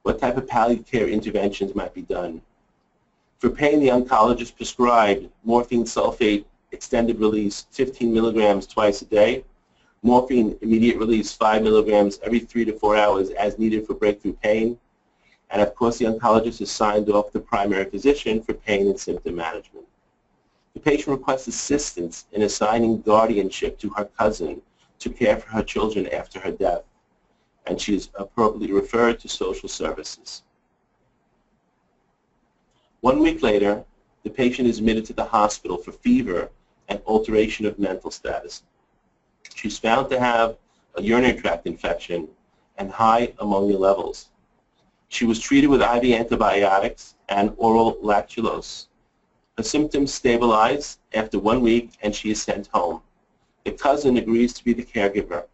What 0.05 0.21
type 0.21 0.37
of 0.37 0.47
palliative 0.47 0.87
care 0.87 1.09
interventions 1.09 1.75
might 1.75 1.93
be 1.93 2.03
done? 2.03 2.43
For 3.39 3.51
pain, 3.51 3.81
the 3.81 3.89
oncologist 3.89 4.57
prescribed 4.57 5.29
morphine 5.45 5.85
sulfate 5.85 6.47
extended 6.73 7.21
release 7.21 7.67
15 7.71 8.13
milligrams 8.13 8.67
twice 8.67 9.03
a 9.03 9.05
day, 9.05 9.45
morphine 10.03 10.57
immediate 10.63 10.97
release 10.97 11.33
5 11.33 11.63
milligrams 11.63 12.19
every 12.23 12.39
3 12.41 12.65
to 12.65 12.79
4 12.79 12.97
hours 12.97 13.31
as 13.31 13.59
needed 13.59 13.87
for 13.87 13.93
breakthrough 13.93 14.33
pain, 14.33 14.79
and 15.51 15.61
of 15.61 15.75
course 15.75 15.99
the 15.99 16.07
oncologist 16.07 16.63
is 16.63 16.71
signed 16.71 17.11
off 17.11 17.31
the 17.31 17.41
primary 17.41 17.85
physician 17.85 18.43
for 18.43 18.55
pain 18.55 18.89
and 18.89 18.99
symptom 18.99 19.35
management. 19.37 19.87
The 20.73 20.81
patient 20.81 21.09
requests 21.09 21.47
assistance 21.47 22.27
in 22.33 22.43
assigning 22.43 23.03
guardianship 23.03 23.79
to 23.81 23.91
her 23.91 24.07
cousin 24.07 24.63
to 24.99 25.11
care 25.11 25.37
for 25.37 25.49
her 25.51 25.63
children 25.63 26.07
after 26.09 26.41
her 26.41 26.53
death, 26.53 26.85
and 27.67 27.79
she 27.79 27.95
is 27.97 28.09
appropriately 28.15 28.73
referred 28.73 29.21
to 29.21 29.29
social 29.29 29.69
services. 29.69 30.43
One 33.07 33.21
week 33.21 33.41
later, 33.41 33.85
the 34.25 34.31
patient 34.31 34.67
is 34.67 34.79
admitted 34.79 35.07
to 35.07 35.13
the 35.13 35.27
hospital 35.27 35.77
for 35.77 35.93
fever 35.93 36.51
and 36.89 37.01
alteration 37.07 37.65
of 37.65 37.79
mental 37.79 38.11
status. 38.11 38.65
She's 39.55 39.79
found 39.79 40.11
to 40.11 40.19
have 40.19 40.57
a 40.97 41.03
urinary 41.03 41.41
tract 41.41 41.69
infection 41.69 42.27
and 42.79 42.91
high 42.91 43.33
ammonia 43.39 43.79
levels. 43.79 44.31
She 45.07 45.25
was 45.25 45.39
treated 45.39 45.69
with 45.69 45.83
IV 45.83 46.19
antibiotics 46.19 47.15
and 47.29 47.55
oral 47.59 47.95
lactulose. 48.03 48.89
Her 49.57 49.63
symptoms 49.63 50.13
stabilize 50.13 50.99
after 51.15 51.39
one 51.39 51.61
week 51.61 51.93
and 52.03 52.13
she 52.13 52.33
is 52.33 52.43
sent 52.43 52.67
home. 52.75 53.03
The 53.63 53.71
cousin 53.71 54.17
agrees 54.17 54.53
to 54.55 54.65
be 54.65 54.73
the 54.73 54.83
caregiver. 54.85 55.45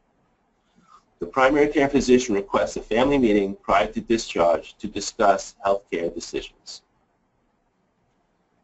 The 1.19 1.27
primary 1.27 1.69
care 1.69 1.91
physician 1.91 2.35
requests 2.35 2.79
a 2.79 2.81
family 2.81 3.19
meeting 3.19 3.57
prior 3.57 3.89
to 3.89 4.01
discharge 4.01 4.75
to 4.79 4.87
discuss 4.87 5.55
health 5.63 5.85
care 5.91 6.09
decisions. 6.09 6.81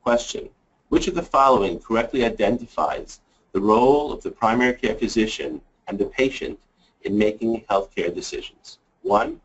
Question. 0.09 0.49
Which 0.88 1.07
of 1.07 1.15
the 1.15 1.23
following 1.23 1.81
correctly 1.81 2.25
identifies 2.25 3.21
the 3.53 3.61
role 3.61 4.11
of 4.11 4.23
the 4.23 4.31
primary 4.31 4.73
care 4.73 4.95
physician 4.95 5.61
and 5.87 5.99
the 5.99 6.07
patient 6.07 6.59
in 7.03 7.19
making 7.19 7.67
healthcare 7.69 8.15
decisions? 8.15 8.79
One, 9.03 9.38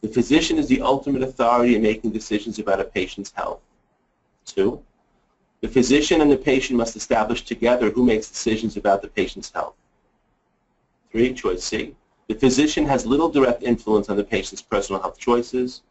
the 0.00 0.06
physician 0.06 0.56
is 0.56 0.68
the 0.68 0.82
ultimate 0.82 1.24
authority 1.24 1.74
in 1.74 1.82
making 1.82 2.12
decisions 2.12 2.60
about 2.60 2.78
a 2.78 2.84
patient's 2.84 3.32
health. 3.32 3.58
Two, 4.44 4.80
the 5.62 5.68
physician 5.68 6.20
and 6.20 6.30
the 6.30 6.36
patient 6.36 6.76
must 6.76 6.94
establish 6.94 7.42
together 7.42 7.90
who 7.90 8.04
makes 8.04 8.28
decisions 8.28 8.76
about 8.76 9.02
the 9.02 9.08
patient's 9.08 9.50
health. 9.50 9.74
Three, 11.10 11.34
choice 11.34 11.64
C, 11.64 11.96
the 12.28 12.36
physician 12.36 12.86
has 12.86 13.04
little 13.04 13.28
direct 13.28 13.64
influence 13.64 14.08
on 14.08 14.16
the 14.16 14.22
patient's 14.22 14.62
personal 14.62 15.02
health 15.02 15.18
choices. 15.18 15.82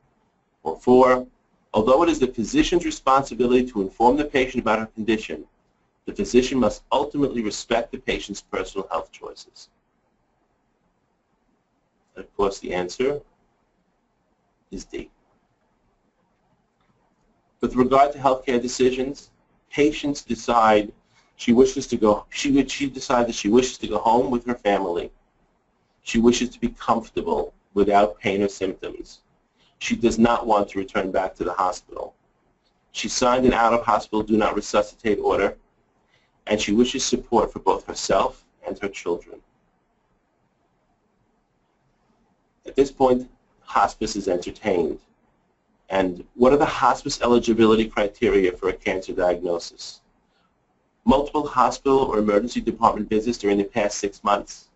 Or 0.63 0.79
four, 0.79 1.27
Although 1.73 2.03
it 2.03 2.09
is 2.09 2.19
the 2.19 2.27
physician's 2.27 2.85
responsibility 2.85 3.65
to 3.71 3.81
inform 3.81 4.17
the 4.17 4.25
patient 4.25 4.61
about 4.61 4.79
her 4.79 4.87
condition, 4.87 5.45
the 6.05 6.13
physician 6.13 6.59
must 6.59 6.83
ultimately 6.91 7.41
respect 7.41 7.91
the 7.91 7.97
patient's 7.97 8.41
personal 8.41 8.87
health 8.89 9.11
choices. 9.11 9.69
And 12.15 12.25
of 12.25 12.35
course, 12.35 12.59
the 12.59 12.73
answer 12.73 13.21
is 14.69 14.83
D. 14.85 15.09
With 17.61 17.75
regard 17.75 18.11
to 18.13 18.19
healthcare 18.19 18.61
decisions, 18.61 19.29
patients 19.69 20.23
decide 20.23 20.91
she 21.35 21.53
wishes 21.53 21.87
to 21.87 21.97
go, 21.97 22.25
she, 22.29 22.67
she 22.67 22.89
decides 22.89 23.27
that 23.27 23.35
she 23.35 23.49
wishes 23.49 23.77
to 23.77 23.87
go 23.87 23.99
home 23.99 24.29
with 24.29 24.45
her 24.45 24.55
family. 24.55 25.11
She 26.03 26.19
wishes 26.19 26.49
to 26.49 26.59
be 26.59 26.69
comfortable 26.69 27.53
without 27.73 28.19
pain 28.19 28.41
or 28.41 28.47
symptoms. 28.47 29.21
She 29.81 29.95
does 29.95 30.19
not 30.19 30.45
want 30.45 30.69
to 30.69 30.79
return 30.79 31.11
back 31.11 31.33
to 31.35 31.43
the 31.43 31.53
hospital. 31.53 32.13
She 32.91 33.09
signed 33.09 33.47
an 33.47 33.53
out-of-hospital 33.53 34.21
do 34.21 34.37
not 34.37 34.55
resuscitate 34.55 35.17
order, 35.17 35.57
and 36.45 36.61
she 36.61 36.71
wishes 36.71 37.03
support 37.03 37.51
for 37.51 37.57
both 37.57 37.87
herself 37.87 38.45
and 38.65 38.77
her 38.77 38.87
children. 38.87 39.41
At 42.67 42.75
this 42.75 42.91
point, 42.91 43.27
hospice 43.61 44.15
is 44.15 44.27
entertained. 44.27 44.99
And 45.89 46.27
what 46.35 46.53
are 46.53 46.57
the 46.57 46.65
hospice 46.65 47.19
eligibility 47.19 47.89
criteria 47.89 48.51
for 48.51 48.69
a 48.69 48.73
cancer 48.73 49.13
diagnosis? 49.13 50.01
Multiple 51.05 51.47
hospital 51.47 51.97
or 51.97 52.19
emergency 52.19 52.61
department 52.61 53.09
visits 53.09 53.39
during 53.39 53.57
the 53.57 53.63
past 53.63 53.97
six 53.97 54.23
months, 54.23 54.67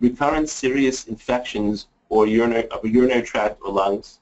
recurrent 0.00 0.48
serious 0.48 1.06
infections 1.06 1.88
or 2.08 2.26
urinary, 2.26 2.66
of 2.68 2.82
a 2.82 2.88
urinary 2.88 3.22
tract 3.22 3.60
or 3.62 3.70
lungs, 3.70 4.20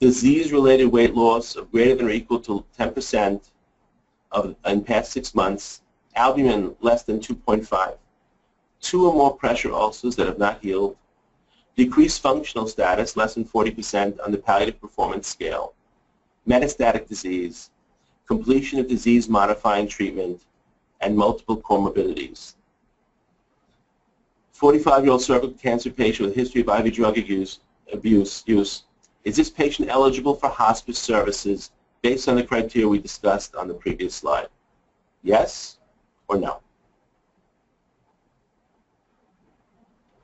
disease-related 0.00 0.86
weight 0.86 1.14
loss 1.14 1.56
of 1.56 1.70
greater 1.70 1.94
than 1.94 2.06
or 2.06 2.10
equal 2.10 2.40
to 2.40 2.64
10% 2.78 3.50
of, 4.32 4.54
in 4.66 4.82
past 4.82 5.12
six 5.12 5.34
months, 5.34 5.82
albumin 6.14 6.74
less 6.80 7.02
than 7.02 7.18
2.5, 7.18 7.96
two 8.80 9.06
or 9.06 9.12
more 9.12 9.36
pressure 9.36 9.72
ulcers 9.72 10.16
that 10.16 10.26
have 10.26 10.38
not 10.38 10.60
healed, 10.60 10.96
decreased 11.76 12.20
functional 12.20 12.66
status 12.66 13.16
less 13.16 13.34
than 13.34 13.44
40% 13.44 14.18
on 14.24 14.32
the 14.32 14.38
palliative 14.38 14.80
performance 14.80 15.28
scale, 15.28 15.74
metastatic 16.48 17.08
disease, 17.08 17.70
completion 18.26 18.78
of 18.78 18.88
disease-modifying 18.88 19.88
treatment, 19.88 20.42
and 21.00 21.16
multiple 21.16 21.56
comorbidities. 21.56 22.54
45-year-old 24.58 25.22
cervical 25.22 25.50
cancer 25.50 25.90
patient 25.90 26.28
with 26.28 26.36
history 26.36 26.62
of 26.62 26.68
IV 26.68 26.94
drug 26.94 27.18
abuse 27.18 27.60
abuse 27.92 28.42
use. 28.46 28.84
Is 29.26 29.34
this 29.34 29.50
patient 29.50 29.88
eligible 29.88 30.36
for 30.36 30.48
hospice 30.48 31.00
services 31.00 31.72
based 32.00 32.28
on 32.28 32.36
the 32.36 32.44
criteria 32.44 32.86
we 32.86 33.00
discussed 33.00 33.56
on 33.56 33.66
the 33.66 33.74
previous 33.74 34.14
slide? 34.14 34.46
Yes 35.24 35.78
or 36.28 36.38
no? 36.38 36.60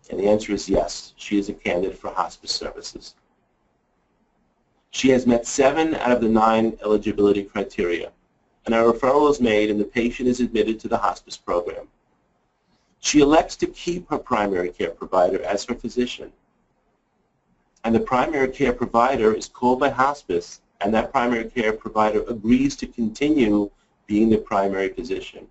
And 0.09 0.21
the 0.21 0.29
answer 0.29 0.53
is 0.53 0.69
yes. 0.69 1.15
She 1.17 1.37
is 1.37 1.49
a 1.49 1.53
candidate 1.53 1.99
for 1.99 2.11
hospice 2.11 2.53
services. 2.53 3.17
She 4.93 5.09
has 5.09 5.27
met 5.27 5.49
seven 5.49 5.97
out 5.97 6.13
of 6.13 6.21
the 6.21 6.29
nine 6.29 6.79
eligibility 6.85 7.43
criteria, 7.43 8.13
and 8.67 8.75
a 8.75 8.79
referral 8.79 9.29
is 9.29 9.41
made 9.41 9.69
and 9.69 9.81
the 9.81 9.85
patient 9.85 10.29
is 10.29 10.39
admitted 10.39 10.79
to 10.79 10.87
the 10.87 10.99
hospice 10.99 11.37
program. 11.37 11.89
She 13.01 13.19
elects 13.19 13.57
to 13.57 13.67
keep 13.67 14.09
her 14.11 14.19
primary 14.19 14.71
care 14.71 14.91
provider 14.91 15.43
as 15.43 15.65
her 15.65 15.75
physician, 15.75 16.33
and 17.85 17.95
the 17.95 18.01
primary 18.01 18.49
care 18.49 18.73
provider 18.73 19.35
is 19.35 19.49
called 19.49 19.81
by 19.81 19.89
hospice, 19.89 20.61
and 20.81 20.95
that 20.95 21.13
primary 21.13 21.51
care 21.51 21.73
provider 21.73 22.23
agrees 22.29 22.77
to 22.77 22.87
continue 22.87 23.71
being 24.07 24.31
the 24.31 24.39
primary 24.39 24.89
physician. 24.89 25.47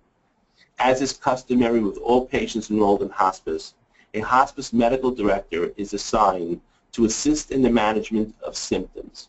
As 0.78 1.02
is 1.02 1.12
customary 1.12 1.80
with 1.80 1.98
all 1.98 2.26
patients 2.26 2.70
enrolled 2.70 3.02
in 3.02 3.10
hospice, 3.10 3.74
a 4.14 4.20
hospice 4.20 4.72
medical 4.72 5.10
director 5.10 5.72
is 5.76 5.94
assigned 5.94 6.60
to 6.92 7.04
assist 7.04 7.50
in 7.50 7.62
the 7.62 7.70
management 7.70 8.34
of 8.42 8.56
symptoms. 8.56 9.28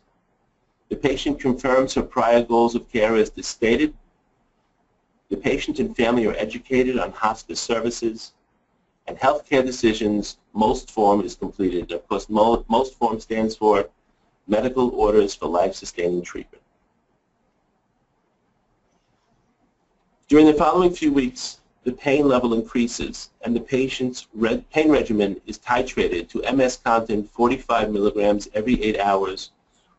The 0.89 0.95
patient 0.95 1.39
confirms 1.39 1.93
her 1.93 2.03
prior 2.03 2.43
goals 2.43 2.75
of 2.75 2.91
care 2.91 3.15
as 3.15 3.31
stated. 3.41 3.93
The 5.29 5.37
patient 5.37 5.79
and 5.79 5.95
family 5.95 6.25
are 6.25 6.35
educated 6.35 6.99
on 6.99 7.11
hospice 7.11 7.59
services 7.59 8.33
and 9.07 9.17
healthcare 9.17 9.65
decisions. 9.65 10.37
MOLST 10.53 10.91
form 10.91 11.21
is 11.21 11.35
completed. 11.35 11.91
Of 11.91 12.07
course, 12.07 12.29
MOLST 12.29 12.93
form 12.95 13.19
stands 13.19 13.55
for 13.55 13.89
medical 14.47 14.89
orders 14.89 15.33
for 15.33 15.47
life-sustaining 15.47 16.21
treatment. 16.21 16.63
During 20.27 20.45
the 20.45 20.53
following 20.53 20.93
few 20.93 21.11
weeks, 21.13 21.59
the 21.83 21.91
pain 21.91 22.27
level 22.27 22.53
increases 22.53 23.29
and 23.41 23.55
the 23.55 23.59
patient's 23.59 24.27
pain 24.71 24.89
regimen 24.89 25.39
is 25.45 25.59
titrated 25.59 26.29
to 26.29 26.53
MS 26.53 26.79
Contin 26.83 27.27
45 27.27 27.91
milligrams 27.91 28.47
every 28.53 28.81
8 28.81 28.99
hours 28.99 29.51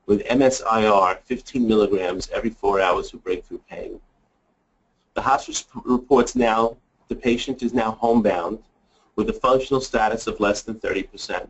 with 0.07 0.25
MSIR 0.25 1.19
15 1.25 1.69
milligrams 1.69 2.31
every 2.31 2.51
4 2.51 2.81
hours 2.81 3.11
for 3.11 3.19
breakthrough 3.19 3.61
pain. 3.69 4.01
The 5.13 5.23
hospice 5.23 5.65
reports 5.85 6.35
now 6.35 6.77
the 7.09 7.15
patient 7.15 7.63
is 7.63 7.75
now 7.75 7.93
homebound 7.93 8.61
with 9.17 9.31
a 9.31 9.33
functional 9.33 9.81
status 9.81 10.27
of 10.27 10.41
less 10.41 10.63
than 10.63 10.75
30%. 10.77 11.49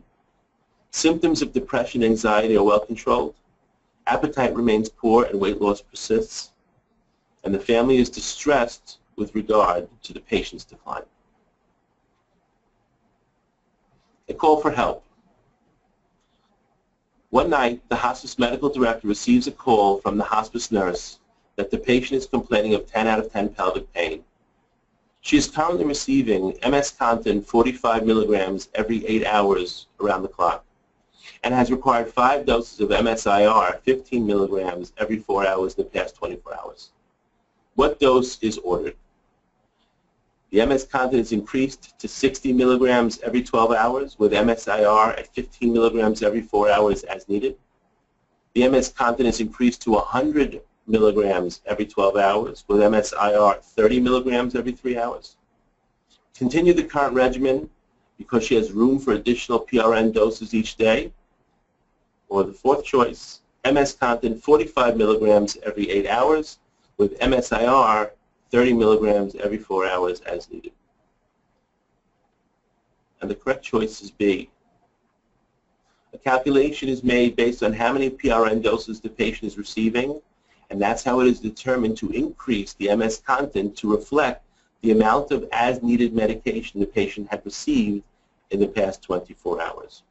Symptoms 0.91 1.41
of 1.41 1.53
depression 1.53 2.03
and 2.03 2.11
anxiety 2.11 2.55
are 2.55 2.63
well 2.63 2.79
controlled. 2.79 3.35
Appetite 4.07 4.55
remains 4.55 4.89
poor 4.89 5.25
and 5.25 5.39
weight 5.39 5.59
loss 5.59 5.81
persists. 5.81 6.51
And 7.43 7.53
the 7.53 7.59
family 7.59 7.97
is 7.97 8.09
distressed 8.09 8.99
with 9.15 9.35
regard 9.35 9.87
to 10.03 10.13
the 10.13 10.19
patient's 10.19 10.65
decline. 10.65 11.03
A 14.29 14.33
call 14.33 14.59
for 14.59 14.71
help. 14.71 15.03
One 17.29 17.49
night, 17.49 17.81
the 17.89 17.95
hospice 17.95 18.39
medical 18.39 18.69
director 18.69 19.07
receives 19.07 19.47
a 19.47 19.51
call 19.51 19.99
from 19.99 20.17
the 20.17 20.23
hospice 20.23 20.71
nurse 20.71 21.19
that 21.57 21.69
the 21.69 21.77
patient 21.77 22.17
is 22.17 22.25
complaining 22.25 22.73
of 22.73 22.87
10 22.87 23.07
out 23.07 23.19
of 23.19 23.31
10 23.31 23.49
pelvic 23.49 23.91
pain. 23.93 24.23
She 25.25 25.37
is 25.37 25.47
currently 25.47 25.85
receiving 25.85 26.55
MS 26.63 26.91
Contin 26.91 27.43
45 27.43 28.05
milligrams 28.05 28.69
every 28.75 29.03
8 29.07 29.25
hours 29.25 29.87
around 29.99 30.21
the 30.21 30.27
clock 30.27 30.63
and 31.41 31.51
has 31.51 31.71
required 31.71 32.13
5 32.13 32.45
doses 32.45 32.79
of 32.79 32.89
MSIR 32.89 33.81
15 33.81 34.23
milligrams 34.23 34.93
every 34.99 35.17
4 35.17 35.47
hours 35.47 35.73
in 35.73 35.83
the 35.83 35.89
past 35.89 36.13
24 36.13 36.59
hours. 36.59 36.91
What 37.73 37.99
dose 37.99 38.37
is 38.43 38.59
ordered? 38.59 38.97
The 40.51 40.63
MS 40.63 40.85
Contin 40.85 41.17
is 41.17 41.31
increased 41.31 41.97
to 41.97 42.07
60 42.07 42.53
milligrams 42.53 43.19
every 43.21 43.41
12 43.41 43.71
hours 43.71 44.19
with 44.19 44.31
MSIR 44.31 45.17
at 45.17 45.33
15 45.33 45.73
milligrams 45.73 46.21
every 46.21 46.41
4 46.41 46.69
hours 46.69 47.01
as 47.01 47.27
needed. 47.27 47.57
The 48.53 48.69
MS 48.69 48.93
Contin 48.93 49.25
is 49.25 49.39
increased 49.39 49.81
to 49.81 49.93
100 49.93 50.61
milligrams 50.87 51.61
every 51.65 51.85
12 51.85 52.17
hours 52.17 52.63
with 52.67 52.81
MSIR 52.81 53.61
30 53.61 53.99
milligrams 53.99 54.55
every 54.55 54.71
3 54.71 54.97
hours. 54.97 55.37
Continue 56.35 56.73
the 56.73 56.83
current 56.83 57.13
regimen 57.13 57.69
because 58.17 58.43
she 58.45 58.55
has 58.55 58.71
room 58.71 58.99
for 58.99 59.13
additional 59.13 59.65
PRN 59.65 60.13
doses 60.13 60.53
each 60.53 60.75
day. 60.75 61.11
Or 62.29 62.43
the 62.43 62.53
fourth 62.53 62.83
choice, 62.83 63.41
MS 63.65 63.95
Contin 63.95 64.39
45 64.41 64.97
milligrams 64.97 65.57
every 65.63 65.89
8 65.89 66.07
hours 66.07 66.59
with 66.97 67.19
MSIR 67.19 68.11
30 68.51 68.73
milligrams 68.73 69.35
every 69.35 69.57
four 69.57 69.87
hours 69.87 70.21
as 70.21 70.49
needed. 70.49 70.71
And 73.21 73.29
the 73.29 73.35
correct 73.35 73.63
choice 73.63 74.01
is 74.01 74.11
B. 74.11 74.49
A 76.13 76.17
calculation 76.17 76.87
is 76.87 77.03
made 77.03 77.35
based 77.35 77.63
on 77.63 77.73
how 77.73 77.91
many 77.91 78.09
PRN 78.09 78.63
doses 78.63 79.01
the 79.01 79.09
patient 79.09 79.51
is 79.51 79.57
receiving, 79.57 80.21
and 80.69 80.81
that's 80.81 81.03
how 81.03 81.19
it 81.19 81.27
is 81.27 81.39
determined 81.39 81.97
to 81.97 82.09
increase 82.11 82.73
the 82.73 82.95
MS 82.95 83.21
Contin 83.25 83.75
to 83.75 83.91
reflect 83.91 84.43
the 84.81 84.91
amount 84.91 85.31
of 85.31 85.47
as-needed 85.51 86.13
medication 86.13 86.79
the 86.79 86.85
patient 86.85 87.27
had 87.29 87.45
received 87.45 88.03
in 88.51 88.59
the 88.59 88.67
past 88.67 89.01
24 89.01 89.61
hours. 89.61 90.03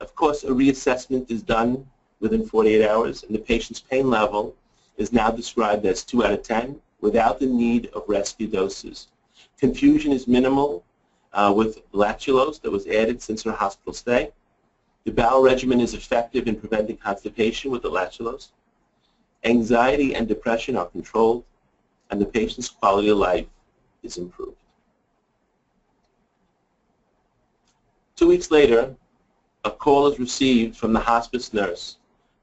Of 0.00 0.14
course, 0.14 0.44
a 0.44 0.48
reassessment 0.48 1.30
is 1.30 1.42
done 1.42 1.86
within 2.20 2.46
48 2.46 2.86
hours, 2.86 3.22
and 3.22 3.34
the 3.34 3.40
patient's 3.40 3.80
pain 3.80 4.10
level 4.10 4.54
is 4.96 5.12
now 5.12 5.30
described 5.30 5.86
as 5.86 6.04
2 6.04 6.24
out 6.24 6.32
of 6.32 6.42
10 6.42 6.80
without 7.00 7.38
the 7.38 7.46
need 7.46 7.86
of 7.94 8.04
rescue 8.08 8.46
doses. 8.46 9.08
Confusion 9.58 10.12
is 10.12 10.26
minimal 10.26 10.84
uh, 11.32 11.52
with 11.54 11.90
lactulose 11.92 12.60
that 12.60 12.70
was 12.70 12.86
added 12.86 13.22
since 13.22 13.42
her 13.42 13.52
hospital 13.52 13.92
stay. 13.92 14.30
The 15.04 15.12
bowel 15.12 15.42
regimen 15.42 15.80
is 15.80 15.94
effective 15.94 16.48
in 16.48 16.56
preventing 16.56 16.96
constipation 16.96 17.70
with 17.70 17.82
the 17.82 17.90
lactulose. 17.90 18.48
Anxiety 19.44 20.14
and 20.14 20.26
depression 20.26 20.76
are 20.76 20.86
controlled, 20.86 21.44
and 22.10 22.20
the 22.20 22.26
patient's 22.26 22.68
quality 22.68 23.08
of 23.08 23.18
life 23.18 23.46
is 24.02 24.16
improved. 24.16 24.56
Two 28.16 28.28
weeks 28.28 28.50
later, 28.50 28.94
a 29.64 29.70
call 29.70 30.06
is 30.08 30.18
received 30.18 30.76
from 30.76 30.92
the 30.92 31.00
hospice 31.00 31.52
nurse 31.52 31.98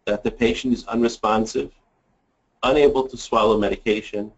that 0.05 0.23
the 0.23 0.31
patient 0.31 0.73
is 0.73 0.85
unresponsive 0.87 1.71
unable 2.65 3.07
to 3.07 3.15
swallow 3.15 3.57
medication. 3.57 4.31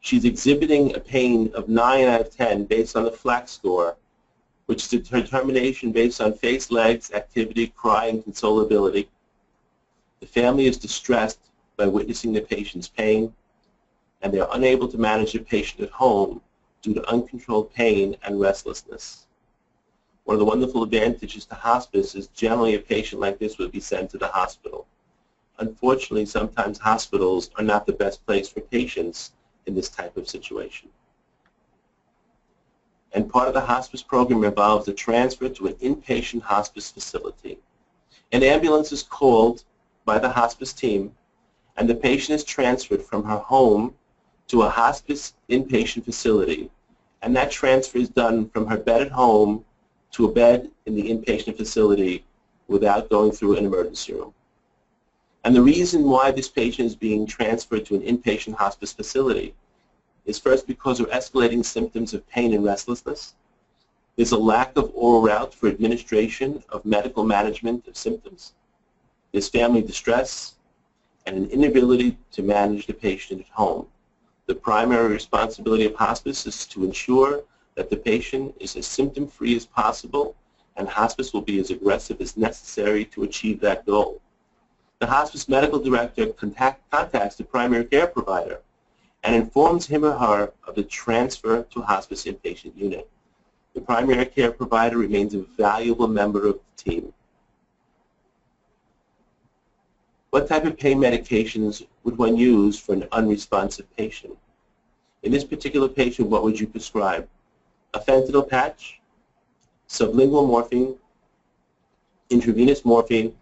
She's 0.00 0.24
exhibiting 0.24 0.94
a 0.94 1.00
pain 1.00 1.50
of 1.54 1.68
9 1.68 2.04
out 2.06 2.20
of 2.20 2.30
10 2.30 2.64
based 2.64 2.94
on 2.94 3.04
the 3.04 3.10
FLACC 3.10 3.48
score, 3.48 3.96
which 4.66 4.84
is 4.84 4.92
a 4.92 4.98
determination 4.98 5.90
based 5.90 6.20
on 6.20 6.34
face, 6.34 6.70
legs, 6.70 7.10
activity, 7.12 7.68
crying, 7.74 8.22
consolability. 8.22 9.08
The 10.20 10.26
family 10.26 10.66
is 10.66 10.76
distressed 10.76 11.47
by 11.78 11.86
witnessing 11.86 12.34
the 12.34 12.42
patient's 12.42 12.88
pain, 12.88 13.32
and 14.20 14.30
they 14.30 14.40
are 14.40 14.50
unable 14.52 14.88
to 14.88 14.98
manage 14.98 15.32
the 15.32 15.38
patient 15.38 15.80
at 15.80 15.90
home 15.90 16.42
due 16.82 16.92
to 16.92 17.10
uncontrolled 17.10 17.72
pain 17.72 18.14
and 18.24 18.38
restlessness. 18.38 19.26
One 20.24 20.34
of 20.34 20.40
the 20.40 20.44
wonderful 20.44 20.82
advantages 20.82 21.46
to 21.46 21.54
hospice 21.54 22.14
is 22.14 22.26
generally 22.28 22.74
a 22.74 22.80
patient 22.80 23.22
like 23.22 23.38
this 23.38 23.56
would 23.56 23.72
be 23.72 23.80
sent 23.80 24.10
to 24.10 24.18
the 24.18 24.28
hospital 24.28 24.86
unfortunately, 25.58 26.26
sometimes 26.26 26.78
hospitals 26.78 27.50
are 27.56 27.64
not 27.64 27.86
the 27.86 27.92
best 27.92 28.24
place 28.26 28.48
for 28.48 28.60
patients 28.60 29.32
in 29.66 29.74
this 29.74 29.88
type 29.88 30.16
of 30.16 30.28
situation. 30.28 30.88
And 33.12 33.30
part 33.30 33.48
of 33.48 33.54
the 33.54 33.60
hospice 33.60 34.02
program 34.02 34.44
involves 34.44 34.86
a 34.88 34.92
transfer 34.92 35.48
to 35.48 35.66
an 35.66 35.74
inpatient 35.74 36.42
hospice 36.42 36.90
facility. 36.90 37.58
An 38.32 38.42
ambulance 38.42 38.92
is 38.92 39.02
called 39.02 39.64
by 40.04 40.18
the 40.18 40.28
hospice 40.28 40.72
team, 40.72 41.14
and 41.78 41.88
the 41.88 41.94
patient 41.94 42.34
is 42.34 42.42
transferred 42.42 43.00
from 43.00 43.22
her 43.22 43.38
home 43.38 43.94
to 44.48 44.62
a 44.62 44.68
hospice 44.68 45.34
inpatient 45.48 46.04
facility. 46.04 46.70
And 47.22 47.34
that 47.36 47.52
transfer 47.52 47.98
is 47.98 48.08
done 48.08 48.48
from 48.48 48.66
her 48.66 48.76
bed 48.76 49.00
at 49.00 49.12
home 49.12 49.64
to 50.12 50.24
a 50.24 50.32
bed 50.32 50.70
in 50.86 50.96
the 50.96 51.08
inpatient 51.08 51.56
facility 51.56 52.24
without 52.66 53.08
going 53.08 53.30
through 53.30 53.56
an 53.56 53.64
emergency 53.64 54.12
room. 54.12 54.34
And 55.44 55.54
the 55.54 55.62
reason 55.62 56.02
why 56.02 56.32
this 56.32 56.48
patient 56.48 56.86
is 56.86 56.96
being 56.96 57.26
transferred 57.26 57.86
to 57.86 57.94
an 57.94 58.02
inpatient 58.02 58.54
hospice 58.54 58.92
facility 58.92 59.54
is 60.26 60.38
first 60.38 60.66
because 60.66 60.98
of 60.98 61.08
escalating 61.10 61.64
symptoms 61.64 62.12
of 62.12 62.28
pain 62.28 62.54
and 62.54 62.64
restlessness. 62.64 63.34
There's 64.16 64.32
a 64.32 64.38
lack 64.38 64.76
of 64.76 64.90
oral 64.94 65.22
route 65.22 65.54
for 65.54 65.68
administration 65.68 66.64
of 66.70 66.84
medical 66.84 67.24
management 67.24 67.86
of 67.86 67.96
symptoms. 67.96 68.54
There's 69.30 69.48
family 69.48 69.80
distress 69.80 70.54
and 71.28 71.36
an 71.36 71.50
inability 71.50 72.16
to 72.32 72.42
manage 72.42 72.86
the 72.86 72.94
patient 72.94 73.42
at 73.42 73.48
home. 73.48 73.86
The 74.46 74.54
primary 74.54 75.12
responsibility 75.12 75.84
of 75.84 75.94
hospice 75.94 76.46
is 76.46 76.64
to 76.68 76.84
ensure 76.84 77.42
that 77.74 77.90
the 77.90 77.98
patient 77.98 78.54
is 78.60 78.76
as 78.76 78.86
symptom-free 78.86 79.54
as 79.54 79.66
possible 79.66 80.34
and 80.76 80.88
hospice 80.88 81.34
will 81.34 81.42
be 81.42 81.60
as 81.60 81.70
aggressive 81.70 82.22
as 82.22 82.38
necessary 82.38 83.04
to 83.04 83.24
achieve 83.24 83.60
that 83.60 83.84
goal. 83.84 84.22
The 85.00 85.06
hospice 85.06 85.50
medical 85.50 85.78
director 85.78 86.28
contact, 86.28 86.90
contacts 86.90 87.36
the 87.36 87.44
primary 87.44 87.84
care 87.84 88.06
provider 88.06 88.62
and 89.22 89.34
informs 89.34 89.86
him 89.86 90.06
or 90.06 90.16
her 90.16 90.52
of 90.66 90.76
the 90.76 90.84
transfer 90.84 91.62
to 91.62 91.82
hospice 91.82 92.24
inpatient 92.24 92.74
unit. 92.74 93.06
The 93.74 93.82
primary 93.82 94.24
care 94.24 94.50
provider 94.50 94.96
remains 94.96 95.34
a 95.34 95.40
valuable 95.58 96.08
member 96.08 96.46
of 96.46 96.54
the 96.54 96.90
team. 96.90 97.12
What 100.30 100.46
type 100.46 100.64
of 100.64 100.76
pain 100.76 100.98
medications 100.98 101.86
would 102.04 102.18
one 102.18 102.36
use 102.36 102.78
for 102.78 102.92
an 102.92 103.08
unresponsive 103.12 103.86
patient? 103.96 104.36
In 105.22 105.32
this 105.32 105.44
particular 105.44 105.88
patient, 105.88 106.28
what 106.28 106.42
would 106.42 106.60
you 106.60 106.66
prescribe? 106.66 107.28
A 107.94 108.00
fentanyl 108.00 108.46
patch, 108.46 109.00
sublingual 109.88 110.46
morphine, 110.46 110.96
intravenous 112.28 112.84
morphine, 112.84 113.34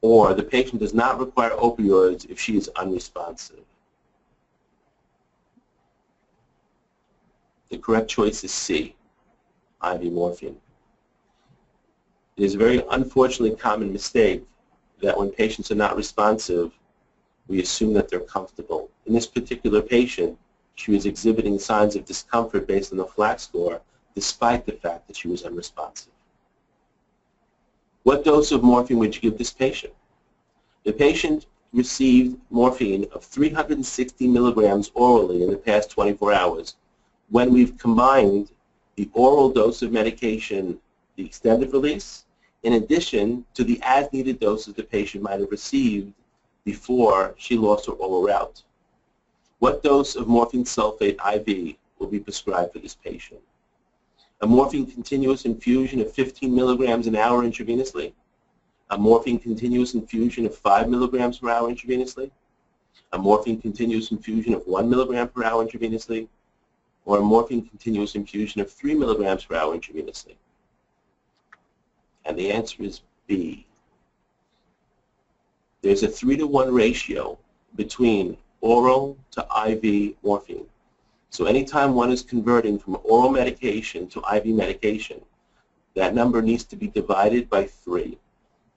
or 0.00 0.32
the 0.32 0.42
patient 0.42 0.80
does 0.80 0.94
not 0.94 1.18
require 1.18 1.50
opioids 1.50 2.28
if 2.30 2.38
she 2.38 2.56
is 2.56 2.70
unresponsive. 2.76 3.64
The 7.68 7.78
correct 7.78 8.08
choice 8.08 8.44
is 8.44 8.52
C, 8.52 8.94
IV 9.82 10.04
morphine. 10.12 10.56
It 12.36 12.44
is 12.44 12.54
a 12.54 12.58
very 12.58 12.84
unfortunately 12.90 13.56
common 13.56 13.92
mistake 13.92 14.44
that 15.02 15.18
when 15.18 15.30
patients 15.30 15.70
are 15.70 15.76
not 15.76 15.96
responsive, 15.96 16.72
we 17.48 17.60
assume 17.60 17.92
that 17.94 18.08
they're 18.08 18.20
comfortable. 18.20 18.90
In 19.06 19.12
this 19.12 19.26
particular 19.26 19.82
patient, 19.82 20.38
she 20.74 20.92
was 20.92 21.06
exhibiting 21.06 21.58
signs 21.58 21.96
of 21.96 22.06
discomfort 22.06 22.66
based 22.66 22.92
on 22.92 22.98
the 22.98 23.04
FLACC 23.04 23.40
score, 23.40 23.80
despite 24.14 24.64
the 24.64 24.72
fact 24.72 25.06
that 25.06 25.16
she 25.16 25.28
was 25.28 25.42
unresponsive. 25.42 26.12
What 28.04 28.24
dose 28.24 28.52
of 28.52 28.62
morphine 28.62 28.98
would 28.98 29.14
you 29.14 29.20
give 29.20 29.38
this 29.38 29.52
patient? 29.52 29.92
The 30.84 30.92
patient 30.92 31.46
received 31.72 32.38
morphine 32.50 33.06
of 33.12 33.24
360 33.24 34.28
milligrams 34.28 34.90
orally 34.94 35.42
in 35.42 35.50
the 35.50 35.56
past 35.56 35.90
24 35.90 36.32
hours. 36.32 36.76
When 37.30 37.52
we've 37.52 37.78
combined 37.78 38.50
the 38.96 39.08
oral 39.14 39.50
dose 39.50 39.82
of 39.82 39.92
medication, 39.92 40.78
the 41.16 41.24
extended 41.24 41.72
release, 41.72 42.24
in 42.62 42.74
addition 42.74 43.44
to 43.54 43.64
the 43.64 43.80
as-needed 43.82 44.38
doses 44.38 44.74
the 44.74 44.82
patient 44.82 45.22
might 45.22 45.40
have 45.40 45.50
received 45.50 46.12
before 46.64 47.34
she 47.36 47.56
lost 47.56 47.86
her 47.86 47.92
oral 47.92 48.22
route. 48.22 48.62
What 49.58 49.82
dose 49.82 50.16
of 50.16 50.28
morphine 50.28 50.64
sulfate 50.64 51.18
IV 51.18 51.76
will 51.98 52.06
be 52.06 52.20
prescribed 52.20 52.72
for 52.72 52.78
this 52.78 52.94
patient? 52.94 53.40
A 54.40 54.46
morphine 54.46 54.86
continuous 54.86 55.44
infusion 55.44 56.00
of 56.00 56.12
15 56.12 56.54
milligrams 56.54 57.06
an 57.06 57.16
hour 57.16 57.42
intravenously? 57.42 58.12
A 58.90 58.98
morphine 58.98 59.38
continuous 59.38 59.94
infusion 59.94 60.46
of 60.46 60.56
5 60.56 60.88
milligrams 60.88 61.38
per 61.38 61.48
hour 61.48 61.68
intravenously? 61.68 62.30
A 63.12 63.18
morphine 63.18 63.60
continuous 63.60 64.10
infusion 64.10 64.54
of 64.54 64.66
1 64.66 64.90
milligram 64.90 65.28
per 65.28 65.44
hour 65.44 65.64
intravenously? 65.64 66.28
Or 67.04 67.18
a 67.18 67.22
morphine 67.22 67.66
continuous 67.66 68.14
infusion 68.14 68.60
of 68.60 68.70
3 68.70 68.94
milligrams 68.94 69.44
per 69.44 69.56
hour 69.56 69.76
intravenously? 69.76 70.34
And 72.24 72.38
the 72.38 72.52
answer 72.52 72.82
is 72.82 73.02
B. 73.26 73.66
There's 75.82 76.02
a 76.02 76.08
3 76.08 76.36
to 76.36 76.46
1 76.46 76.72
ratio 76.72 77.38
between 77.74 78.36
oral 78.60 79.16
to 79.32 79.46
IV 79.66 80.14
morphine. 80.22 80.66
So 81.30 81.46
anytime 81.46 81.94
one 81.94 82.12
is 82.12 82.22
converting 82.22 82.78
from 82.78 82.98
oral 83.02 83.30
medication 83.30 84.06
to 84.08 84.22
IV 84.32 84.46
medication, 84.46 85.20
that 85.94 86.14
number 86.14 86.40
needs 86.40 86.64
to 86.64 86.76
be 86.76 86.88
divided 86.88 87.50
by 87.50 87.64
3. 87.64 88.18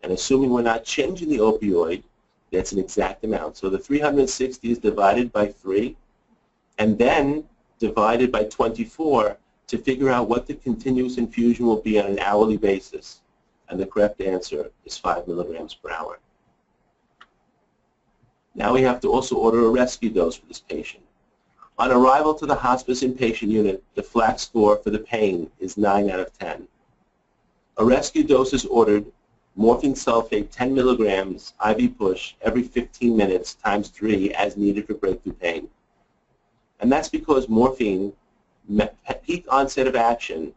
And 0.02 0.12
assuming 0.12 0.50
we're 0.50 0.62
not 0.62 0.84
changing 0.84 1.30
the 1.30 1.38
opioid, 1.38 2.04
that's 2.52 2.72
an 2.72 2.80
exact 2.80 3.24
amount. 3.24 3.58
So 3.58 3.70
the 3.70 3.78
360 3.78 4.72
is 4.72 4.80
divided 4.80 5.32
by 5.32 5.48
3, 5.48 5.96
and 6.78 6.98
then 6.98 7.44
divided 7.80 8.32
by 8.32 8.46
24 8.46 9.38
to 9.68 9.78
figure 9.78 10.10
out 10.10 10.30
what 10.30 10.48
the 10.48 10.56
continuous 10.56 11.18
infusion 11.18 11.66
will 11.66 11.82
be 11.82 12.00
on 12.00 12.06
an 12.06 12.20
hourly 12.20 12.58
basis 12.58 13.22
and 13.70 13.80
the 13.80 13.86
correct 13.86 14.22
answer 14.22 14.72
is 14.86 14.98
5 14.98 15.28
milligrams 15.28 15.74
per 15.74 15.92
hour. 15.92 16.20
Now 18.54 18.74
we 18.74 18.82
have 18.84 19.02
to 19.02 19.12
also 19.12 19.36
order 19.36 19.66
a 19.66 19.70
rescue 19.70 20.10
dose 20.10 20.38
for 20.38 20.46
this 20.46 20.60
patient. 20.60 21.04
On 21.78 21.92
arrival 21.92 22.34
to 22.36 22.46
the 22.46 22.56
hospice 22.56 23.04
inpatient 23.04 23.50
unit, 23.50 23.84
the 23.96 24.02
FLACC 24.02 24.40
score 24.40 24.78
for 24.78 24.92
the 24.92 25.00
pain 25.00 25.52
is 25.60 25.78
9 25.78 26.10
out 26.10 26.22
of 26.22 26.38
10. 26.38 26.68
A 27.78 27.84
rescue 27.84 28.24
dose 28.24 28.54
is 28.54 28.66
ordered, 28.66 29.06
morphine 29.56 29.94
sulfate 29.94 30.50
10 30.52 30.74
milligrams 30.74 31.54
IV 31.66 31.98
push 31.98 32.36
every 32.42 32.64
15 32.64 33.16
minutes 33.16 33.56
times 33.56 33.90
3 33.90 34.34
as 34.34 34.56
needed 34.56 34.88
for 34.88 34.94
breakthrough 34.94 35.34
pain. 35.34 35.68
And 36.80 36.90
that's 36.90 37.10
because 37.10 37.50
morphine, 37.50 38.14
peak 39.24 39.46
onset 39.50 39.88
of 39.88 39.96
action, 39.96 40.54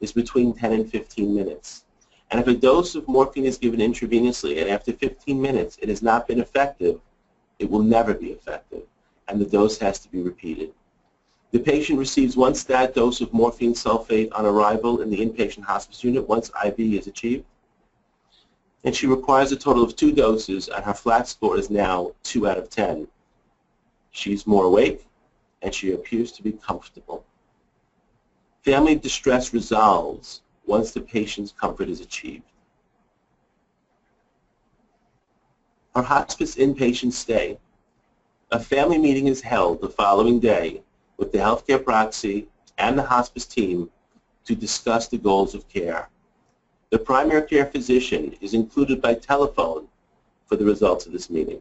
is 0.00 0.12
between 0.12 0.54
10 0.54 0.72
and 0.72 0.90
15 0.90 1.34
minutes. 1.34 1.84
And 2.32 2.40
if 2.40 2.46
a 2.46 2.54
dose 2.54 2.94
of 2.94 3.06
morphine 3.06 3.44
is 3.44 3.58
given 3.58 3.80
intravenously 3.80 4.58
and 4.58 4.70
after 4.70 4.94
15 4.94 5.40
minutes 5.40 5.76
it 5.82 5.90
has 5.90 6.00
not 6.00 6.26
been 6.26 6.40
effective, 6.40 6.98
it 7.58 7.70
will 7.70 7.82
never 7.82 8.14
be 8.14 8.32
effective, 8.32 8.84
and 9.28 9.38
the 9.38 9.44
dose 9.44 9.76
has 9.78 9.98
to 9.98 10.08
be 10.08 10.22
repeated. 10.22 10.72
The 11.50 11.58
patient 11.58 11.98
receives 11.98 12.34
one 12.34 12.54
stat 12.54 12.94
dose 12.94 13.20
of 13.20 13.34
morphine 13.34 13.74
sulfate 13.74 14.30
on 14.32 14.46
arrival 14.46 15.02
in 15.02 15.10
the 15.10 15.18
inpatient 15.18 15.64
hospice 15.64 16.02
unit 16.02 16.26
once 16.26 16.50
IV 16.64 16.80
is 16.80 17.06
achieved, 17.06 17.44
and 18.84 18.96
she 18.96 19.06
requires 19.06 19.52
a 19.52 19.56
total 19.56 19.82
of 19.82 19.94
two 19.94 20.10
doses, 20.10 20.68
and 20.68 20.82
her 20.86 20.94
FLACC 20.94 21.26
score 21.26 21.58
is 21.58 21.68
now 21.68 22.12
2 22.22 22.48
out 22.48 22.56
of 22.56 22.70
10. 22.70 23.06
She's 24.10 24.46
more 24.46 24.64
awake, 24.64 25.06
and 25.60 25.74
she 25.74 25.92
appears 25.92 26.32
to 26.32 26.42
be 26.42 26.52
comfortable. 26.52 27.26
Family 28.62 28.94
distress 28.94 29.52
resolves 29.52 30.41
once 30.66 30.92
the 30.92 31.00
patient's 31.00 31.52
comfort 31.52 31.88
is 31.88 32.00
achieved. 32.00 32.44
Our 35.94 36.02
hospice 36.02 36.56
inpatient 36.56 37.12
stay. 37.12 37.58
A 38.50 38.58
family 38.58 38.98
meeting 38.98 39.26
is 39.26 39.42
held 39.42 39.80
the 39.80 39.88
following 39.88 40.40
day 40.40 40.82
with 41.18 41.32
the 41.32 41.38
healthcare 41.38 41.84
proxy 41.84 42.48
and 42.78 42.98
the 42.98 43.02
hospice 43.02 43.46
team 43.46 43.90
to 44.44 44.54
discuss 44.54 45.08
the 45.08 45.18
goals 45.18 45.54
of 45.54 45.68
care. 45.68 46.08
The 46.90 46.98
primary 46.98 47.46
care 47.46 47.66
physician 47.66 48.36
is 48.40 48.54
included 48.54 49.00
by 49.00 49.14
telephone 49.14 49.88
for 50.46 50.56
the 50.56 50.64
results 50.64 51.06
of 51.06 51.12
this 51.12 51.30
meeting. 51.30 51.60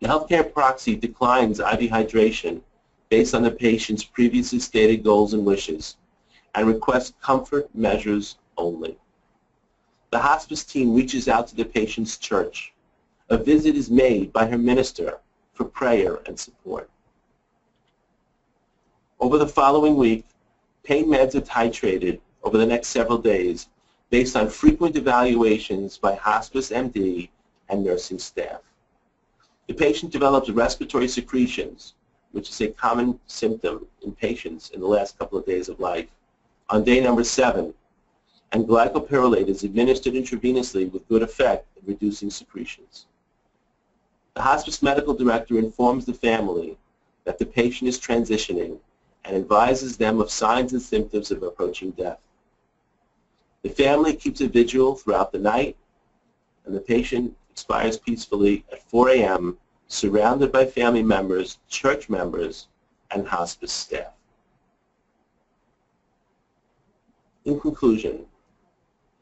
The 0.00 0.08
healthcare 0.08 0.52
proxy 0.52 0.96
declines 0.96 1.60
IV 1.60 1.90
hydration 1.90 2.60
based 3.08 3.34
on 3.34 3.42
the 3.42 3.50
patient's 3.50 4.04
previously 4.04 4.58
stated 4.58 5.04
goals 5.04 5.34
and 5.34 5.44
wishes 5.44 5.96
and 6.56 6.66
request 6.66 7.20
comfort 7.20 7.68
measures 7.74 8.38
only. 8.56 8.96
The 10.10 10.18
hospice 10.18 10.64
team 10.64 10.94
reaches 10.94 11.28
out 11.28 11.46
to 11.48 11.54
the 11.54 11.66
patient's 11.66 12.16
church. 12.16 12.72
A 13.28 13.36
visit 13.36 13.76
is 13.76 13.90
made 13.90 14.32
by 14.32 14.46
her 14.46 14.56
minister 14.56 15.18
for 15.52 15.66
prayer 15.66 16.20
and 16.24 16.40
support. 16.40 16.88
Over 19.20 19.36
the 19.36 19.46
following 19.46 19.96
week, 19.96 20.24
pain 20.82 21.06
meds 21.06 21.34
are 21.34 21.42
titrated 21.42 22.20
over 22.42 22.56
the 22.56 22.66
next 22.66 22.88
several 22.88 23.18
days 23.18 23.68
based 24.08 24.34
on 24.34 24.48
frequent 24.48 24.96
evaluations 24.96 25.98
by 25.98 26.14
hospice 26.14 26.70
MD 26.70 27.28
and 27.68 27.84
nursing 27.84 28.18
staff. 28.18 28.62
The 29.66 29.74
patient 29.74 30.10
develops 30.10 30.48
respiratory 30.48 31.08
secretions, 31.08 31.94
which 32.32 32.48
is 32.48 32.60
a 32.62 32.68
common 32.68 33.20
symptom 33.26 33.86
in 34.00 34.12
patients 34.12 34.70
in 34.70 34.80
the 34.80 34.86
last 34.86 35.18
couple 35.18 35.38
of 35.38 35.44
days 35.44 35.68
of 35.68 35.80
life 35.80 36.06
on 36.68 36.82
day 36.82 37.00
number 37.00 37.22
seven, 37.22 37.72
and 38.52 38.66
glycopyrrolate 38.66 39.48
is 39.48 39.64
administered 39.64 40.14
intravenously 40.14 40.90
with 40.90 41.08
good 41.08 41.22
effect 41.22 41.66
in 41.76 41.86
reducing 41.86 42.30
secretions. 42.30 43.06
The 44.34 44.42
hospice 44.42 44.82
medical 44.82 45.14
director 45.14 45.58
informs 45.58 46.04
the 46.04 46.14
family 46.14 46.76
that 47.24 47.38
the 47.38 47.46
patient 47.46 47.88
is 47.88 47.98
transitioning 47.98 48.78
and 49.24 49.36
advises 49.36 49.96
them 49.96 50.20
of 50.20 50.30
signs 50.30 50.72
and 50.72 50.82
symptoms 50.82 51.30
of 51.30 51.42
approaching 51.42 51.92
death. 51.92 52.18
The 53.62 53.68
family 53.70 54.14
keeps 54.14 54.40
a 54.40 54.48
vigil 54.48 54.94
throughout 54.94 55.32
the 55.32 55.38
night, 55.38 55.76
and 56.64 56.74
the 56.74 56.80
patient 56.80 57.36
expires 57.50 57.98
peacefully 57.98 58.64
at 58.70 58.82
4 58.88 59.10
a.m., 59.10 59.58
surrounded 59.88 60.52
by 60.52 60.66
family 60.66 61.02
members, 61.02 61.58
church 61.68 62.08
members, 62.08 62.68
and 63.10 63.26
hospice 63.26 63.72
staff. 63.72 64.15
In 67.46 67.60
conclusion, 67.60 68.26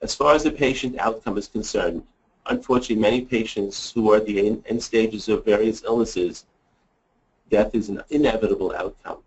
as 0.00 0.14
far 0.14 0.34
as 0.34 0.44
the 0.44 0.50
patient 0.50 0.98
outcome 0.98 1.36
is 1.36 1.46
concerned, 1.46 2.02
unfortunately 2.46 2.96
many 2.96 3.20
patients 3.20 3.92
who 3.92 4.10
are 4.10 4.16
at 4.16 4.24
the 4.24 4.62
end 4.64 4.82
stages 4.82 5.28
of 5.28 5.44
various 5.44 5.84
illnesses, 5.84 6.46
death 7.50 7.74
is 7.74 7.90
an 7.90 8.02
inevitable 8.08 8.74
outcome. 8.74 9.18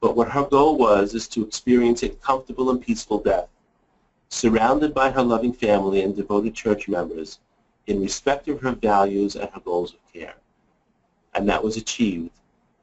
But 0.00 0.14
what 0.14 0.28
her 0.28 0.44
goal 0.44 0.78
was 0.78 1.12
is 1.12 1.26
to 1.28 1.44
experience 1.44 2.04
a 2.04 2.10
comfortable 2.10 2.70
and 2.70 2.80
peaceful 2.80 3.20
death, 3.20 3.48
surrounded 4.28 4.94
by 4.94 5.10
her 5.10 5.22
loving 5.22 5.52
family 5.52 6.02
and 6.02 6.14
devoted 6.14 6.54
church 6.54 6.86
members 6.86 7.40
in 7.88 8.00
respect 8.00 8.46
of 8.46 8.60
her 8.60 8.76
values 8.76 9.34
and 9.34 9.50
her 9.50 9.60
goals 9.60 9.94
of 9.94 10.12
care. 10.12 10.36
And 11.34 11.48
that 11.48 11.64
was 11.64 11.76
achieved 11.76 12.30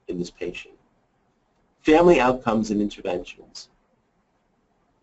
in 0.09 0.19
this 0.19 0.29
patient. 0.29 0.75
Family 1.83 2.19
outcomes 2.19 2.69
and 2.69 2.81
interventions. 2.81 3.69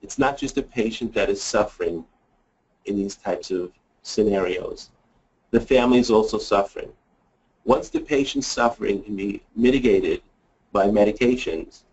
It's 0.05 0.19
not 0.19 0.37
just 0.37 0.59
a 0.59 0.62
patient 0.62 1.14
that 1.14 1.31
is 1.31 1.43
suffering 1.43 2.05
in 2.85 2.95
these 2.95 3.17
types 3.17 3.51
of 3.51 3.73
scenarios. 4.03 4.90
The 5.51 5.61
family 5.61 5.99
is 5.99 6.11
also 6.11 6.37
suffering. 6.37 6.93
Once 7.64 7.88
the 7.88 8.01
patient's 8.01 8.47
suffering 8.47 9.03
can 9.03 9.17
be 9.17 9.43
mitigated 9.57 10.21
by 10.73 10.88
medications, 10.88 11.85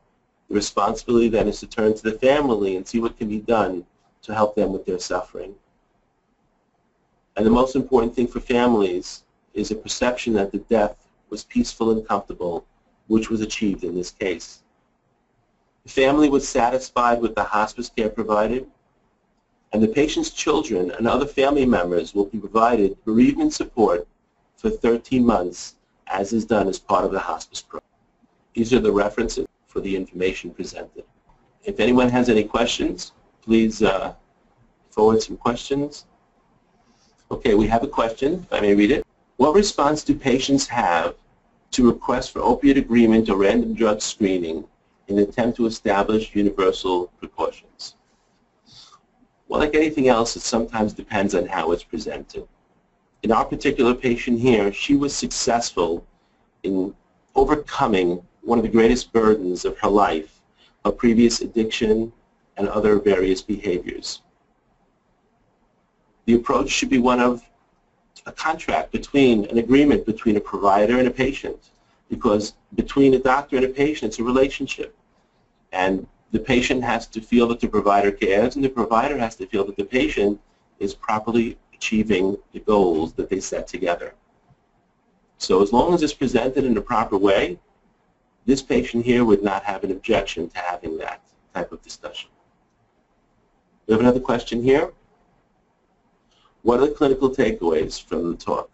the 0.49 0.55
responsibility 0.55 1.29
then 1.29 1.47
is 1.47 1.61
to 1.61 1.67
turn 1.67 1.93
to 1.93 2.03
the 2.03 2.19
family 2.19 2.75
and 2.75 2.85
see 2.85 2.99
what 2.99 3.17
can 3.17 3.29
be 3.29 3.39
done 3.39 3.85
to 4.23 4.35
help 4.35 4.55
them 4.55 4.73
with 4.73 4.85
their 4.85 4.99
suffering. 4.99 5.55
And 7.37 7.45
the 7.45 7.49
most 7.49 7.77
important 7.77 8.13
thing 8.13 8.27
for 8.27 8.41
families 8.41 9.23
is 9.53 9.71
a 9.71 9.75
perception 9.75 10.33
that 10.33 10.51
the 10.51 10.57
death 10.57 10.97
was 11.29 11.45
peaceful 11.45 11.91
and 11.91 12.05
comfortable, 12.05 12.65
which 13.07 13.29
was 13.29 13.39
achieved 13.39 13.85
in 13.85 13.95
this 13.95 14.11
case. 14.11 14.63
The 15.83 15.89
family 15.89 16.29
was 16.29 16.47
satisfied 16.47 17.21
with 17.21 17.33
the 17.33 17.43
hospice 17.43 17.89
care 17.89 18.09
provided, 18.09 18.67
and 19.73 19.81
the 19.81 19.87
patient's 19.87 20.29
children 20.29 20.91
and 20.91 21.07
other 21.07 21.25
family 21.25 21.65
members 21.65 22.13
will 22.13 22.25
be 22.25 22.37
provided 22.37 23.03
bereavement 23.03 23.53
support 23.53 24.07
for 24.57 24.69
13 24.69 25.25
months, 25.25 25.77
as 26.05 26.33
is 26.33 26.45
done 26.45 26.67
as 26.67 26.77
part 26.77 27.03
of 27.03 27.11
the 27.11 27.19
hospice 27.19 27.61
program. 27.61 27.87
These 28.53 28.73
are 28.73 28.79
the 28.79 28.91
references 28.91 29.47
for 29.65 29.79
the 29.79 29.95
information 29.95 30.51
presented. 30.51 31.03
If 31.63 31.79
anyone 31.79 32.09
has 32.09 32.29
any 32.29 32.43
questions, 32.43 33.13
please 33.41 33.81
uh, 33.81 34.13
forward 34.91 35.23
some 35.23 35.37
questions. 35.37 36.05
Okay, 37.31 37.55
we 37.55 37.65
have 37.67 37.83
a 37.83 37.87
question, 37.87 38.45
I 38.51 38.59
may 38.59 38.75
read 38.75 38.91
it. 38.91 39.05
What 39.37 39.55
response 39.55 40.03
do 40.03 40.13
patients 40.13 40.67
have 40.67 41.15
to 41.71 41.87
requests 41.87 42.27
for 42.27 42.41
opioid 42.41 42.77
agreement 42.77 43.29
or 43.29 43.37
random 43.37 43.73
drug 43.73 44.01
screening 44.01 44.65
in 45.11 45.19
an 45.19 45.27
attempt 45.27 45.57
to 45.57 45.65
establish 45.65 46.33
universal 46.33 47.07
precautions? 47.19 47.95
Well, 49.47 49.59
like 49.59 49.75
anything 49.75 50.07
else, 50.07 50.35
it 50.37 50.41
sometimes 50.41 50.93
depends 50.93 51.35
on 51.35 51.45
how 51.45 51.73
it's 51.73 51.83
presented. 51.83 52.47
In 53.23 53.31
our 53.31 53.43
particular 53.43 53.93
patient 53.93 54.39
here, 54.39 54.71
she 54.71 54.95
was 54.95 55.13
successful 55.13 56.07
in 56.63 56.95
overcoming 57.35 58.21
one 58.41 58.57
of 58.57 58.63
the 58.63 58.69
greatest 58.69 59.11
burdens 59.11 59.65
of 59.65 59.77
her 59.79 59.89
life, 59.89 60.39
a 60.85 60.91
previous 60.91 61.41
addiction 61.41 62.11
and 62.55 62.69
other 62.69 62.97
various 62.97 63.41
behaviors. 63.41 64.21
The 66.25 66.35
approach 66.35 66.69
should 66.69 66.89
be 66.89 66.99
one 66.99 67.19
of 67.19 67.43
a 68.25 68.31
contract 68.31 68.91
between, 68.91 69.45
an 69.45 69.57
agreement 69.57 70.05
between 70.05 70.37
a 70.37 70.39
provider 70.39 70.99
and 70.99 71.07
a 71.07 71.11
patient 71.11 71.71
because 72.09 72.53
between 72.75 73.13
a 73.15 73.19
doctor 73.19 73.55
and 73.57 73.65
a 73.65 73.69
patient 73.69 74.09
it's 74.09 74.19
a 74.19 74.23
relationship 74.23 74.95
and 75.71 76.07
the 76.31 76.39
patient 76.39 76.83
has 76.83 77.07
to 77.07 77.21
feel 77.21 77.47
that 77.47 77.59
the 77.59 77.67
provider 77.67 78.11
cares 78.11 78.55
and 78.55 78.63
the 78.63 78.69
provider 78.69 79.17
has 79.17 79.35
to 79.35 79.45
feel 79.45 79.65
that 79.65 79.75
the 79.77 79.83
patient 79.83 80.39
is 80.79 80.93
properly 80.93 81.57
achieving 81.73 82.37
the 82.53 82.59
goals 82.59 83.13
that 83.13 83.29
they 83.29 83.39
set 83.39 83.67
together. 83.67 84.13
So 85.37 85.61
as 85.61 85.73
long 85.73 85.93
as 85.93 86.03
it's 86.03 86.13
presented 86.13 86.63
in 86.63 86.77
a 86.77 86.81
proper 86.81 87.17
way, 87.17 87.59
this 88.45 88.61
patient 88.61 89.05
here 89.05 89.25
would 89.25 89.43
not 89.43 89.63
have 89.63 89.83
an 89.83 89.91
objection 89.91 90.49
to 90.49 90.57
having 90.57 90.97
that 90.97 91.21
type 91.53 91.71
of 91.71 91.81
discussion. 91.81 92.29
We 93.85 93.93
have 93.93 94.01
another 94.01 94.19
question 94.19 94.63
here. 94.63 94.93
What 96.63 96.79
are 96.79 96.87
the 96.87 96.93
clinical 96.93 97.29
takeaways 97.29 98.01
from 98.01 98.31
the 98.31 98.37
talk? 98.37 98.69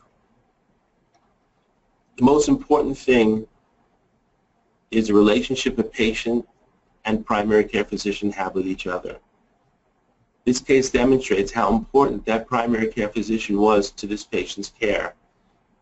The 2.18 2.24
most 2.24 2.50
important 2.50 2.98
thing 2.98 3.48
is 4.92 5.08
the 5.08 5.14
relationship 5.14 5.78
a 5.80 5.84
patient 5.84 6.48
and 7.08 7.26
primary 7.26 7.64
care 7.64 7.86
physician 7.86 8.32
have 8.32 8.54
with 8.54 8.68
each 8.68 8.86
other. 8.86 9.18
This 10.44 10.60
case 10.60 10.90
demonstrates 10.90 11.52
how 11.52 11.74
important 11.74 12.26
that 12.26 12.48
primary 12.48 12.88
care 12.88 13.08
physician 13.08 13.58
was 13.58 13.92
to 13.92 14.06
this 14.08 14.26
patient's 14.26 14.74
care 14.80 15.16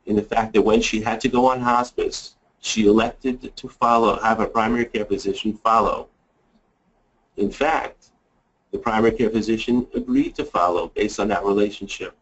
in 0.05 0.15
the 0.15 0.21
fact 0.21 0.53
that 0.53 0.61
when 0.61 0.81
she 0.81 1.01
had 1.01 1.19
to 1.21 1.27
go 1.27 1.47
on 1.47 1.59
hospice, 1.59 2.35
she 2.59 2.87
elected 2.87 3.55
to 3.55 3.67
follow, 3.67 4.19
have 4.21 4.39
a 4.39 4.45
primary 4.45 4.85
care 4.85 5.05
physician 5.05 5.53
follow. 5.53 6.09
In 7.37 7.51
fact, 7.51 8.11
the 8.71 8.77
primary 8.77 9.13
care 9.13 9.31
physician 9.31 9.87
agreed 9.95 10.35
to 10.35 10.45
follow 10.45 10.89
based 10.89 11.19
on 11.19 11.27
that 11.29 11.43
relationship. 11.43 12.15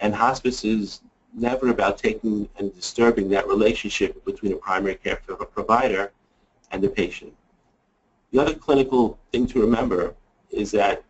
And 0.00 0.14
hospice 0.14 0.62
is 0.62 1.00
never 1.32 1.68
about 1.70 1.96
taking 1.96 2.48
and 2.58 2.74
disturbing 2.74 3.30
that 3.30 3.48
relationship 3.48 4.22
between 4.26 4.52
a 4.52 4.56
primary 4.56 4.96
care 4.96 5.16
provider 5.16 6.12
and 6.70 6.82
the 6.82 6.88
patient. 6.88 7.32
The 8.32 8.38
other 8.38 8.54
clinical 8.54 9.18
thing 9.32 9.46
to 9.48 9.60
remember 9.60 10.14
is 10.50 10.70
that 10.72 11.02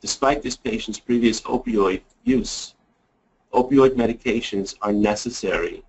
despite 0.00 0.42
this 0.42 0.56
patient's 0.56 1.00
previous 1.00 1.40
opioid 1.42 2.02
use, 2.24 2.74
opioid 3.52 3.96
medications 3.96 4.76
are 4.82 4.92
necessary 4.92 5.82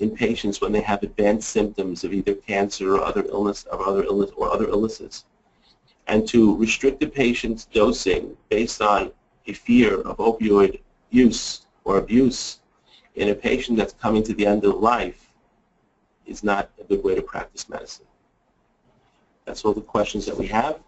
in 0.00 0.10
patients 0.10 0.60
when 0.60 0.72
they 0.72 0.80
have 0.80 1.02
advanced 1.02 1.50
symptoms 1.50 2.02
of 2.02 2.12
either 2.12 2.34
cancer 2.34 2.96
or 2.96 3.02
other 3.02 3.24
illness 3.26 3.64
or 3.70 3.86
other 3.86 4.04
illness 4.04 4.30
or 4.36 4.50
other 4.50 4.68
illnesses 4.68 5.24
and 6.06 6.26
to 6.28 6.56
restrict 6.56 7.00
the 7.00 7.06
patient's 7.06 7.66
dosing 7.66 8.36
based 8.48 8.82
on 8.82 9.12
a 9.46 9.52
fear 9.52 10.00
of 10.02 10.16
opioid 10.18 10.80
use 11.10 11.66
or 11.84 11.98
abuse 11.98 12.60
in 13.14 13.28
a 13.28 13.34
patient 13.34 13.78
that's 13.78 13.92
coming 13.94 14.22
to 14.22 14.34
the 14.34 14.46
end 14.46 14.64
of 14.64 14.74
life 14.76 15.32
is 16.26 16.42
not 16.42 16.70
a 16.80 16.84
good 16.84 17.04
way 17.04 17.14
to 17.14 17.22
practice 17.22 17.68
medicine. 17.68 18.06
That's 19.44 19.64
all 19.64 19.74
the 19.74 19.80
questions 19.80 20.26
that 20.26 20.36
we 20.36 20.46
have. 20.48 20.80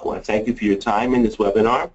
I 0.00 0.04
want 0.04 0.20
to 0.20 0.24
thank 0.24 0.46
you 0.46 0.54
for 0.54 0.64
your 0.64 0.76
time 0.76 1.14
in 1.14 1.22
this 1.22 1.36
webinar. 1.36 1.90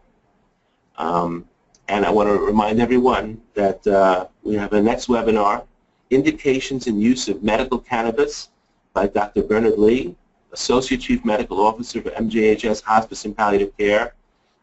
Um, 0.97 1.47
and 1.87 2.05
I 2.05 2.11
want 2.11 2.29
to 2.29 2.37
remind 2.37 2.79
everyone 2.79 3.41
that 3.55 3.85
uh, 3.87 4.27
we 4.43 4.55
have 4.55 4.73
a 4.73 4.81
next 4.81 5.07
webinar, 5.07 5.65
Indications 6.09 6.87
and 6.87 7.01
Use 7.01 7.29
of 7.29 7.43
Medical 7.43 7.79
Cannabis 7.79 8.49
by 8.93 9.07
Dr. 9.07 9.43
Bernard 9.43 9.77
Lee, 9.77 10.15
Associate 10.51 10.99
Chief 10.99 11.23
Medical 11.23 11.59
Officer 11.59 12.01
for 12.01 12.09
MJHS 12.11 12.83
Hospice 12.83 13.25
and 13.25 13.35
Palliative 13.35 13.75
Care, 13.77 14.13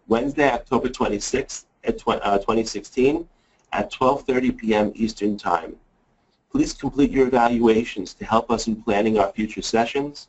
Wednesday, 0.09 0.51
October 0.51 0.89
26th, 0.89 1.65
at 1.85 2.03
uh, 2.07 2.39
2016 2.39 3.29
at 3.73 3.93
12.30 3.93 4.57
p.m. 4.57 4.93
Eastern 4.95 5.37
Time. 5.37 5.77
Please 6.51 6.73
complete 6.73 7.11
your 7.11 7.27
evaluations 7.29 8.15
to 8.15 8.25
help 8.25 8.51
us 8.51 8.67
in 8.67 8.83
planning 8.83 9.19
our 9.19 9.31
future 9.33 9.62
sessions. 9.62 10.29